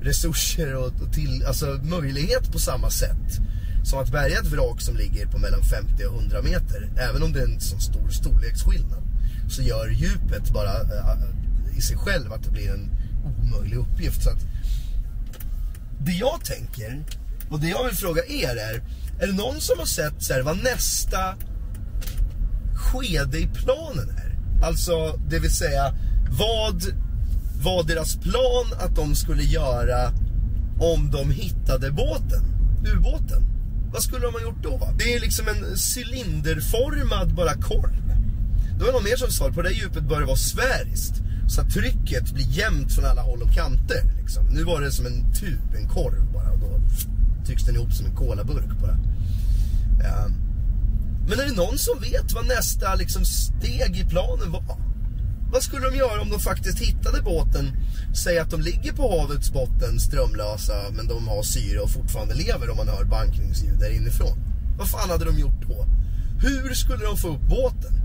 resurser 0.01 0.75
och, 0.75 1.01
och 1.01 1.13
till, 1.13 1.45
alltså 1.45 1.65
möjlighet 1.83 2.51
på 2.51 2.59
samma 2.59 2.89
sätt 2.89 3.39
som 3.83 3.99
att 3.99 4.11
bärga 4.11 4.39
ett 4.39 4.47
vrak 4.47 4.81
som 4.81 4.95
ligger 4.97 5.25
på 5.25 5.37
mellan 5.37 5.63
50 5.63 6.05
och 6.05 6.15
100 6.15 6.41
meter. 6.41 6.91
Även 6.97 7.23
om 7.23 7.33
det 7.33 7.39
är 7.39 7.45
en 7.45 7.59
så 7.59 7.79
stor 7.79 8.09
storleksskillnad 8.09 9.03
så 9.49 9.61
gör 9.61 9.87
djupet 9.89 10.53
bara 10.53 10.81
äh, 10.81 11.77
i 11.77 11.81
sig 11.81 11.97
själv 11.97 12.33
att 12.33 12.43
det 12.43 12.51
blir 12.51 12.69
en 12.69 12.89
omöjlig 13.23 13.77
uppgift. 13.77 14.23
Så 14.23 14.29
att 14.29 14.45
det 15.99 16.11
jag 16.11 16.45
tänker 16.45 17.03
och 17.49 17.59
det 17.59 17.67
jag 17.67 17.85
vill 17.85 17.95
fråga 17.95 18.25
er 18.25 18.55
är, 18.55 18.83
är 19.19 19.27
det 19.27 19.33
någon 19.33 19.61
som 19.61 19.79
har 19.79 19.85
sett 19.85 20.23
så 20.23 20.33
här, 20.33 20.41
vad 20.41 20.63
nästa 20.63 21.35
skede 22.73 23.39
i 23.39 23.47
planen 23.47 24.09
är? 24.09 24.31
Alltså, 24.65 25.19
det 25.29 25.39
vill 25.39 25.51
säga, 25.51 25.93
vad 26.29 26.83
var 27.63 27.83
deras 27.83 28.15
plan 28.15 28.65
att 28.79 28.95
de 28.95 29.15
skulle 29.15 29.43
göra 29.43 30.11
om 30.79 31.11
de 31.11 31.31
hittade 31.31 31.91
båten, 31.91 32.43
ubåten? 32.93 33.43
Vad 33.93 34.03
skulle 34.03 34.25
de 34.25 34.33
ha 34.33 34.41
gjort 34.41 34.63
då? 34.63 34.89
Det 34.97 35.13
är 35.13 35.19
liksom 35.19 35.47
en 35.47 35.77
cylinderformad 35.95 37.35
bara 37.35 37.53
korv. 37.53 38.01
Det 38.77 38.85
var 38.85 38.91
någon 38.91 39.03
mer 39.03 39.15
som 39.15 39.31
sa 39.31 39.51
på 39.51 39.61
det 39.61 39.71
djupet 39.71 40.03
bör 40.03 40.19
det 40.19 40.25
vara 40.25 40.35
sfäriskt. 40.35 41.21
Så 41.51 41.61
att 41.61 41.69
trycket 41.69 42.33
blir 42.33 42.45
jämnt 42.45 42.93
från 42.93 43.05
alla 43.05 43.21
håll 43.21 43.41
och 43.41 43.53
kanter. 43.53 44.03
Liksom. 44.21 44.45
Nu 44.45 44.63
var 44.63 44.81
det 44.81 44.91
som 44.91 45.05
en 45.05 45.33
tub, 45.33 45.75
en 45.75 45.87
korv 45.89 46.33
bara. 46.33 46.51
Och 46.51 46.59
då 46.59 46.79
trycks 47.45 47.63
den 47.63 47.75
ihop 47.75 47.93
som 47.93 48.05
en 48.05 48.15
kolaburk 48.15 48.81
bara. 48.81 48.97
Ja. 50.03 50.27
Men 51.27 51.39
är 51.39 51.45
det 51.45 51.55
någon 51.55 51.77
som 51.77 51.99
vet 51.99 52.33
vad 52.33 52.47
nästa 52.47 52.95
liksom, 52.95 53.25
steg 53.25 53.97
i 53.97 54.05
planen 54.09 54.51
var? 54.51 54.77
Vad 55.51 55.63
skulle 55.63 55.89
de 55.89 55.97
göra 55.97 56.21
om 56.21 56.29
de 56.29 56.39
faktiskt 56.39 56.79
hittade 56.79 57.21
båten? 57.21 57.71
Säg 58.23 58.39
att 58.39 58.51
de 58.51 58.61
ligger 58.61 58.93
på 58.93 59.19
havets 59.19 59.51
botten 59.51 59.99
strömlösa 59.99 60.73
men 60.91 61.07
de 61.07 61.27
har 61.27 61.43
syre 61.43 61.79
och 61.79 61.89
fortfarande 61.89 62.35
lever 62.35 62.69
om 62.69 62.77
man 62.77 62.87
hör 62.87 63.03
bankningsljud 63.03 63.79
där 63.79 63.89
inifrån. 63.89 64.37
Vad 64.77 64.89
fan 64.89 65.09
hade 65.09 65.25
de 65.25 65.39
gjort 65.39 65.61
då? 65.67 65.85
Hur 66.47 66.73
skulle 66.73 67.05
de 67.05 67.17
få 67.17 67.27
upp 67.27 67.49
båten? 67.49 68.00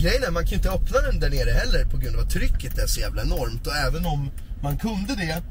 Grejen 0.00 0.22
är 0.22 0.30
man 0.30 0.42
kan 0.42 0.50
ju 0.50 0.56
inte 0.56 0.70
öppna 0.70 1.00
den 1.00 1.20
där 1.20 1.30
nere 1.30 1.50
heller 1.50 1.84
på 1.84 1.96
grund 1.96 2.16
av 2.16 2.22
att 2.22 2.30
trycket 2.30 2.78
är 2.78 2.86
så 2.86 3.00
jävla 3.00 3.22
enormt 3.22 3.66
och 3.66 3.76
även 3.76 4.06
om 4.06 4.30
man 4.62 4.78
kunde 4.78 5.14
det 5.14 5.42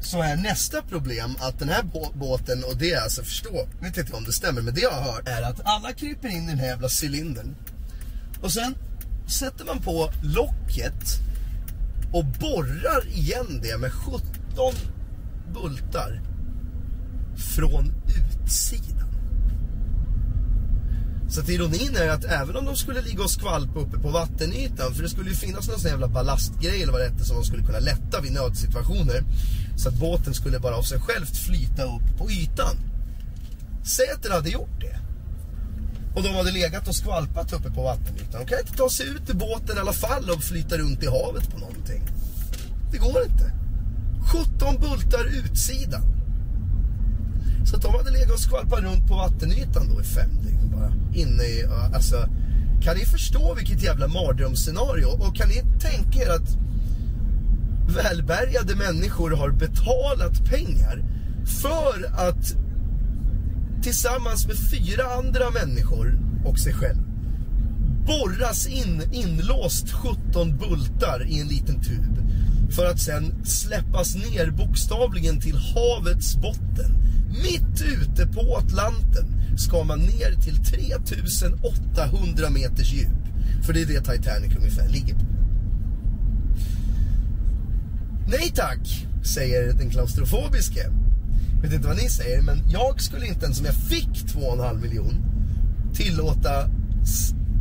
så 0.00 0.22
är 0.22 0.36
nästa 0.36 0.82
problem 0.82 1.36
att 1.40 1.58
den 1.58 1.68
här 1.68 1.82
båten, 2.14 2.64
och 2.64 2.76
det 2.76 2.92
är 2.92 3.00
alltså 3.00 3.22
förstå, 3.22 3.68
vet 3.80 3.96
inte 3.96 4.12
om 4.12 4.24
det 4.24 4.32
stämmer, 4.32 4.62
men 4.62 4.74
det 4.74 4.80
jag 4.80 4.90
har 4.90 5.12
hört 5.12 5.28
är 5.28 5.42
att 5.42 5.60
alla 5.64 5.92
kryper 5.92 6.28
in 6.28 6.44
i 6.44 6.46
den 6.46 6.58
här 6.58 6.66
jävla 6.66 6.88
cylindern. 7.02 7.54
Och 8.42 8.52
sen 8.52 8.74
sätter 9.26 9.64
man 9.64 9.78
på 9.78 10.10
locket 10.22 11.04
och 12.12 12.24
borrar 12.24 13.08
igen 13.08 13.60
det 13.62 13.78
med 13.78 13.92
17 13.92 14.20
bultar 15.54 16.20
från 17.56 17.92
utsidan. 18.06 19.08
Så 21.30 21.40
att 21.40 21.48
ironin 21.48 21.96
är 21.96 22.08
att 22.08 22.24
även 22.24 22.56
om 22.56 22.64
de 22.64 22.76
skulle 22.76 23.02
ligga 23.02 23.22
och 23.22 23.30
skvalpa 23.30 23.80
uppe 23.80 23.98
på 23.98 24.08
vattenytan, 24.08 24.94
för 24.94 25.02
det 25.02 25.08
skulle 25.08 25.30
ju 25.30 25.36
finnas 25.36 25.68
någon 25.68 25.80
sån 25.80 25.90
jävla 25.90 26.08
ballastgrej 26.08 26.82
eller 26.82 26.92
vad 26.92 27.00
det 27.00 27.08
hette 27.08 27.24
som 27.24 27.36
de 27.36 27.44
skulle 27.44 27.62
kunna 27.62 27.78
lätta 27.78 28.20
vid 28.20 28.32
nödsituationer. 28.32 29.24
Så 29.76 29.88
att 29.88 29.94
båten 29.94 30.34
skulle 30.34 30.58
bara 30.58 30.76
av 30.76 30.82
sig 30.82 31.00
självt 31.00 31.36
flyta 31.36 31.84
upp 31.84 32.18
på 32.18 32.30
ytan. 32.30 32.76
Säg 33.84 34.10
att 34.10 34.22
den 34.22 34.32
hade 34.32 34.50
gjort 34.50 34.80
det. 34.80 34.98
Och 36.16 36.22
de 36.22 36.34
hade 36.34 36.50
legat 36.50 36.88
och 36.88 36.96
skvalpat 36.96 37.52
uppe 37.52 37.70
på 37.70 37.82
vattenytan. 37.82 38.40
De 38.40 38.46
kan 38.46 38.58
inte 38.58 38.76
ta 38.76 38.90
sig 38.90 39.06
ut 39.06 39.30
ur 39.30 39.34
båten 39.34 39.76
i 39.76 39.80
alla 39.80 39.92
fall 39.92 40.30
och 40.30 40.42
flyta 40.42 40.76
runt 40.78 41.02
i 41.02 41.06
havet 41.06 41.50
på 41.50 41.58
någonting. 41.58 42.02
Det 42.92 42.98
går 42.98 43.22
inte. 43.22 43.52
17 44.32 44.80
bultar 44.80 45.24
utsidan. 45.24 46.19
Så 47.64 47.76
att 47.76 47.82
de 47.82 47.94
hade 47.94 48.10
legat 48.10 48.30
och 48.30 48.40
skvalpat 48.40 48.80
runt 48.80 49.08
på 49.08 49.14
vattenytan 49.14 49.88
då 49.94 50.00
i 50.00 50.04
fem 50.04 50.30
dygn 50.42 50.70
bara. 50.72 50.92
Inne 51.14 51.42
i, 51.42 51.64
alltså. 51.94 52.28
Kan 52.82 52.96
ni 52.96 53.04
förstå 53.04 53.54
vilket 53.54 53.82
jävla 53.82 54.08
mardrömsscenario? 54.08 55.06
Och 55.06 55.36
kan 55.36 55.48
ni 55.48 55.62
tänka 55.80 56.18
er 56.18 56.30
att 56.30 56.58
välbärgade 57.88 58.76
människor 58.76 59.30
har 59.30 59.50
betalat 59.50 60.44
pengar 60.44 61.04
för 61.62 62.12
att 62.12 62.56
tillsammans 63.82 64.46
med 64.46 64.56
fyra 64.56 65.04
andra 65.18 65.50
människor 65.50 66.18
och 66.44 66.58
sig 66.58 66.74
själv 66.74 67.10
borras 68.06 68.66
in, 68.66 69.02
inlåst 69.12 69.92
17 69.92 70.56
bultar 70.56 71.26
i 71.28 71.40
en 71.40 71.48
liten 71.48 71.82
tub 71.82 72.18
för 72.70 72.86
att 72.86 73.00
sen 73.00 73.44
släppas 73.44 74.14
ner 74.14 74.50
bokstavligen 74.50 75.40
till 75.40 75.56
havets 75.56 76.36
botten. 76.36 76.96
Mitt 77.42 77.82
ute 77.82 78.26
på 78.26 78.56
Atlanten 78.56 79.26
ska 79.56 79.84
man 79.84 79.98
ner 79.98 80.40
till 80.40 80.64
3800 80.64 82.50
meters 82.50 82.92
djup. 82.92 83.08
För 83.62 83.72
det 83.72 83.82
är 83.82 83.86
det 83.86 84.00
Titanic 84.00 84.56
ungefär 84.56 84.88
ligger 84.88 85.14
på. 85.14 85.24
Nej 88.28 88.52
tack, 88.54 89.06
säger 89.24 89.72
den 89.72 89.90
klaustrofobiske. 89.90 90.90
Vet 91.62 91.72
inte 91.72 91.88
vad 91.88 91.96
ni 91.96 92.08
säger, 92.08 92.42
men 92.42 92.70
jag 92.70 93.00
skulle 93.00 93.26
inte 93.26 93.44
ens 93.44 93.60
om 93.60 93.66
jag 93.66 93.74
fick 93.74 94.08
2,5 94.08 94.82
miljon 94.82 95.14
tillåta 95.94 96.70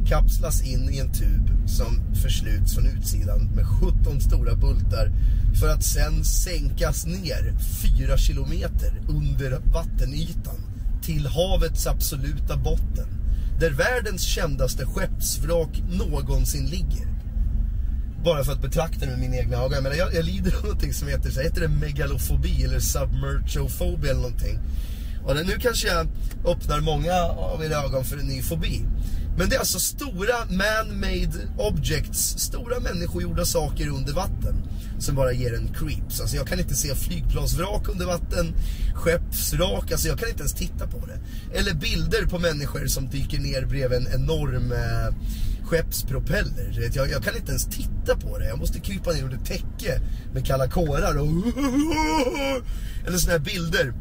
kapslas 0.10 0.62
in 0.62 0.90
i 0.94 1.00
en 1.00 1.12
tub 1.12 1.70
som 1.70 2.16
försluts 2.16 2.76
från 2.76 2.86
utsidan 2.86 3.50
med 3.56 3.66
17 3.68 4.22
stora 4.22 4.56
bultar 4.56 5.12
för 5.60 5.70
att 5.70 5.84
sen 5.84 6.24
sänkas 6.24 7.06
ner 7.06 7.56
4 7.98 8.18
kilometer 8.18 9.02
under 9.08 9.60
vattenytan 9.74 10.56
till 11.02 11.28
havets 11.28 11.88
absoluta 11.88 12.58
botten 12.58 13.08
där 13.60 13.72
världens 13.72 14.22
kändaste 14.22 14.86
skeppsvrak 14.86 15.82
någonsin 15.90 16.66
ligger. 16.66 17.08
Bara 18.24 18.44
för 18.44 18.52
att 18.52 18.62
betrakta 18.62 19.06
det 19.06 19.12
med 19.12 19.20
mina 19.20 19.38
egna 19.38 19.58
ögon. 19.58 19.84
Jag, 19.84 19.98
jag, 19.98 20.16
jag 20.16 20.26
lider 20.26 20.56
av 20.58 20.64
någonting 20.64 20.94
som 20.94 21.08
heter, 21.08 21.30
så 21.30 21.42
heter 21.42 21.62
det 21.62 21.68
megalofobi 21.68 22.64
eller 22.64 22.80
submerchofobi 22.80 24.10
eller 24.10 24.22
någonting. 24.22 24.60
Och 25.24 25.36
nu 25.36 25.58
kanske 25.60 25.88
jag 25.88 26.08
öppnar 26.46 26.80
många 26.80 27.14
av 27.54 27.64
era 27.64 27.84
ögon 27.84 28.06
för 28.06 28.18
en 28.18 28.26
ny 28.26 28.42
fobi. 28.42 28.86
Men 29.40 29.50
det 29.50 29.56
är 29.56 29.60
alltså 29.60 29.80
stora 29.80 30.46
man-made 30.50 31.48
objects, 31.58 32.40
stora 32.40 32.80
människogjorda 32.80 33.46
saker 33.46 33.88
under 33.88 34.14
vatten 34.14 34.56
som 35.00 35.16
bara 35.16 35.32
ger 35.32 35.54
en 35.54 35.74
creeps. 35.74 36.22
Alltså 36.22 36.36
jag 36.36 36.48
kan 36.48 36.60
inte 36.60 36.76
se 36.76 36.96
flygplansvrak 36.96 37.90
under 37.90 38.06
vatten, 38.06 38.54
skeppsvrak, 38.94 39.92
alltså 39.92 40.08
jag 40.08 40.20
kan 40.20 40.30
inte 40.30 40.40
ens 40.40 40.54
titta 40.54 40.88
på 40.88 41.06
det. 41.06 41.20
Eller 41.58 41.74
bilder 41.74 42.26
på 42.26 42.40
människor 42.40 42.88
som 42.88 43.10
dyker 43.10 43.40
ner 43.40 43.66
bredvid 43.66 43.98
en 43.98 44.14
enorm 44.14 44.72
eh, 44.72 45.16
skeppspropeller. 45.64 46.92
Jag, 46.94 47.10
jag 47.10 47.24
kan 47.24 47.36
inte 47.36 47.52
ens 47.52 47.66
titta 47.66 48.16
på 48.16 48.38
det. 48.38 48.46
Jag 48.48 48.60
måste 48.60 48.80
krypa 48.80 49.12
ner 49.12 49.24
under 49.24 49.38
täcke 49.38 50.02
med 50.34 50.46
kalla 50.46 50.68
kårar 50.68 51.18
och... 51.18 51.28
Eller 53.08 53.18
såna 53.18 53.32
här 53.32 53.40
bilder 53.40 53.94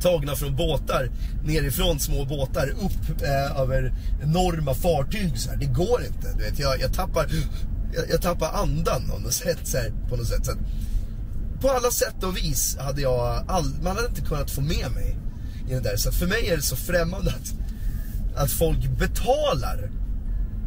tagna 0.00 0.36
från 0.36 0.56
båtar, 0.56 1.10
nerifrån 1.44 2.00
små 2.00 2.24
båtar, 2.24 2.68
upp 2.68 3.22
eh, 3.22 3.60
över 3.60 3.94
enorma 4.22 4.74
fartyg. 4.74 5.38
Så 5.38 5.50
här. 5.50 5.56
Det 5.56 5.66
går 5.66 6.04
inte. 6.04 6.32
Du 6.36 6.42
vet, 6.44 6.58
jag, 6.58 6.80
jag 6.80 6.92
tappar, 6.92 7.26
jag, 7.94 8.10
jag, 8.10 8.22
tappar 8.22 8.52
andan 8.52 9.10
på 9.10 9.18
något 9.18 9.32
sätt. 9.32 9.58
Så 9.64 9.76
här, 9.76 9.92
på, 10.08 10.16
något 10.16 10.26
sätt. 10.26 10.46
Så 10.46 10.52
att, 10.52 10.58
på 11.60 11.70
alla 11.70 11.90
sätt 11.90 12.24
och 12.24 12.36
vis 12.36 12.76
hade 12.80 13.00
jag, 13.00 13.44
all, 13.48 13.74
man 13.82 13.96
hade 13.96 14.08
inte 14.08 14.20
kunnat 14.20 14.50
få 14.50 14.60
med 14.60 14.90
mig 14.94 15.16
i 15.68 15.74
det 15.74 15.80
där. 15.80 15.96
Så 15.96 16.12
för 16.12 16.26
mig 16.26 16.48
är 16.48 16.56
det 16.56 16.62
så 16.62 16.76
främmande 16.76 17.30
att, 17.30 17.54
att 18.42 18.50
folk 18.50 18.98
betalar 18.98 19.90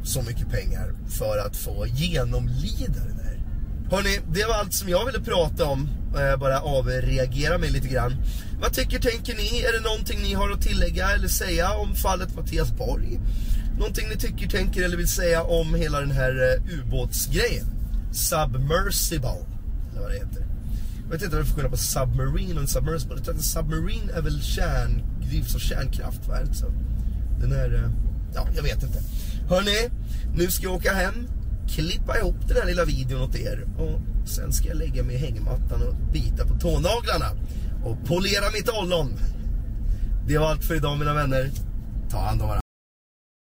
så 0.03 0.21
mycket 0.21 0.49
pengar 0.49 0.93
för 1.09 1.37
att 1.37 1.55
få 1.55 1.87
genomlida 1.87 2.99
den 3.07 3.17
där 3.17 3.20
Hörni, 3.91 4.19
det 4.33 4.45
var 4.45 4.53
allt 4.53 4.73
som 4.73 4.89
jag 4.89 5.05
ville 5.05 5.19
prata 5.19 5.65
om. 5.65 5.89
Eh, 6.15 6.39
bara 6.39 6.59
avreagera 6.59 7.57
mig 7.57 7.69
lite 7.71 7.87
grann. 7.87 8.15
Vad 8.61 8.73
tycker, 8.73 8.99
tänker 8.99 9.35
ni? 9.35 9.61
Är 9.61 9.73
det 9.73 9.89
någonting 9.89 10.21
ni 10.21 10.33
har 10.33 10.51
att 10.51 10.61
tillägga 10.61 11.11
eller 11.11 11.27
säga 11.27 11.71
om 11.73 11.95
fallet 11.95 12.35
Mattias 12.35 12.71
Borg? 12.71 13.19
Någonting 13.77 14.07
ni 14.09 14.17
tycker, 14.17 14.47
tänker 14.47 14.83
eller 14.83 14.97
vill 14.97 15.07
säga 15.07 15.43
om 15.43 15.75
hela 15.75 15.99
den 15.99 16.11
här 16.11 16.31
eh, 16.31 16.79
ubåtsgrejen? 16.79 17.65
Submersible, 18.11 19.45
eller 19.91 20.01
vad 20.01 20.11
det 20.11 20.17
heter. 20.17 20.45
Jag 21.03 21.11
vet 21.11 21.21
inte 21.23 21.35
vad 21.35 21.45
det 21.45 21.47
är 21.47 21.49
för 21.49 21.53
skillnad 21.53 21.71
på 21.71 21.77
submarine 21.77 22.53
och 22.55 22.61
en 22.61 22.67
submersible. 22.67 23.15
Jag 23.15 23.23
tror 23.23 23.33
att 23.33 23.39
en 23.39 23.43
submarine 23.43 24.09
är 24.09 24.21
väl 24.21 24.41
kärn, 24.41 25.03
drivs 25.29 25.55
av 25.55 25.59
kärnkraftverk. 25.59 26.55
Så 26.55 26.65
den 27.41 27.51
här, 27.51 27.73
eh, 27.73 27.91
ja, 28.35 28.47
jag 28.55 28.63
vet 28.63 28.83
inte. 28.83 28.99
Hörni, 29.49 29.89
nu 30.35 30.51
ska 30.51 30.63
jag 30.63 30.73
åka 30.73 30.93
hem, 30.93 31.27
klippa 31.75 32.17
ihop 32.17 32.47
den 32.47 32.57
här 32.57 32.65
lilla 32.65 32.85
videon 32.85 33.21
åt 33.21 33.35
er 33.35 33.67
och 33.77 34.27
sen 34.27 34.53
ska 34.53 34.67
jag 34.67 34.77
lägga 34.77 35.03
mig 35.03 35.15
i 35.15 35.19
hängmattan 35.19 35.81
och 35.87 35.95
bita 36.13 36.45
på 36.45 36.59
tånaglarna 36.59 37.31
och 37.83 37.97
polera 38.05 38.51
mitt 38.53 38.69
ollon. 38.69 39.13
Det 40.27 40.37
var 40.37 40.49
allt 40.49 40.65
för 40.65 40.75
idag 40.75 40.99
mina 40.99 41.13
vänner. 41.13 41.49
Ta 42.09 42.17
hand 42.17 42.41
om 42.41 42.47
varandra. 42.47 42.60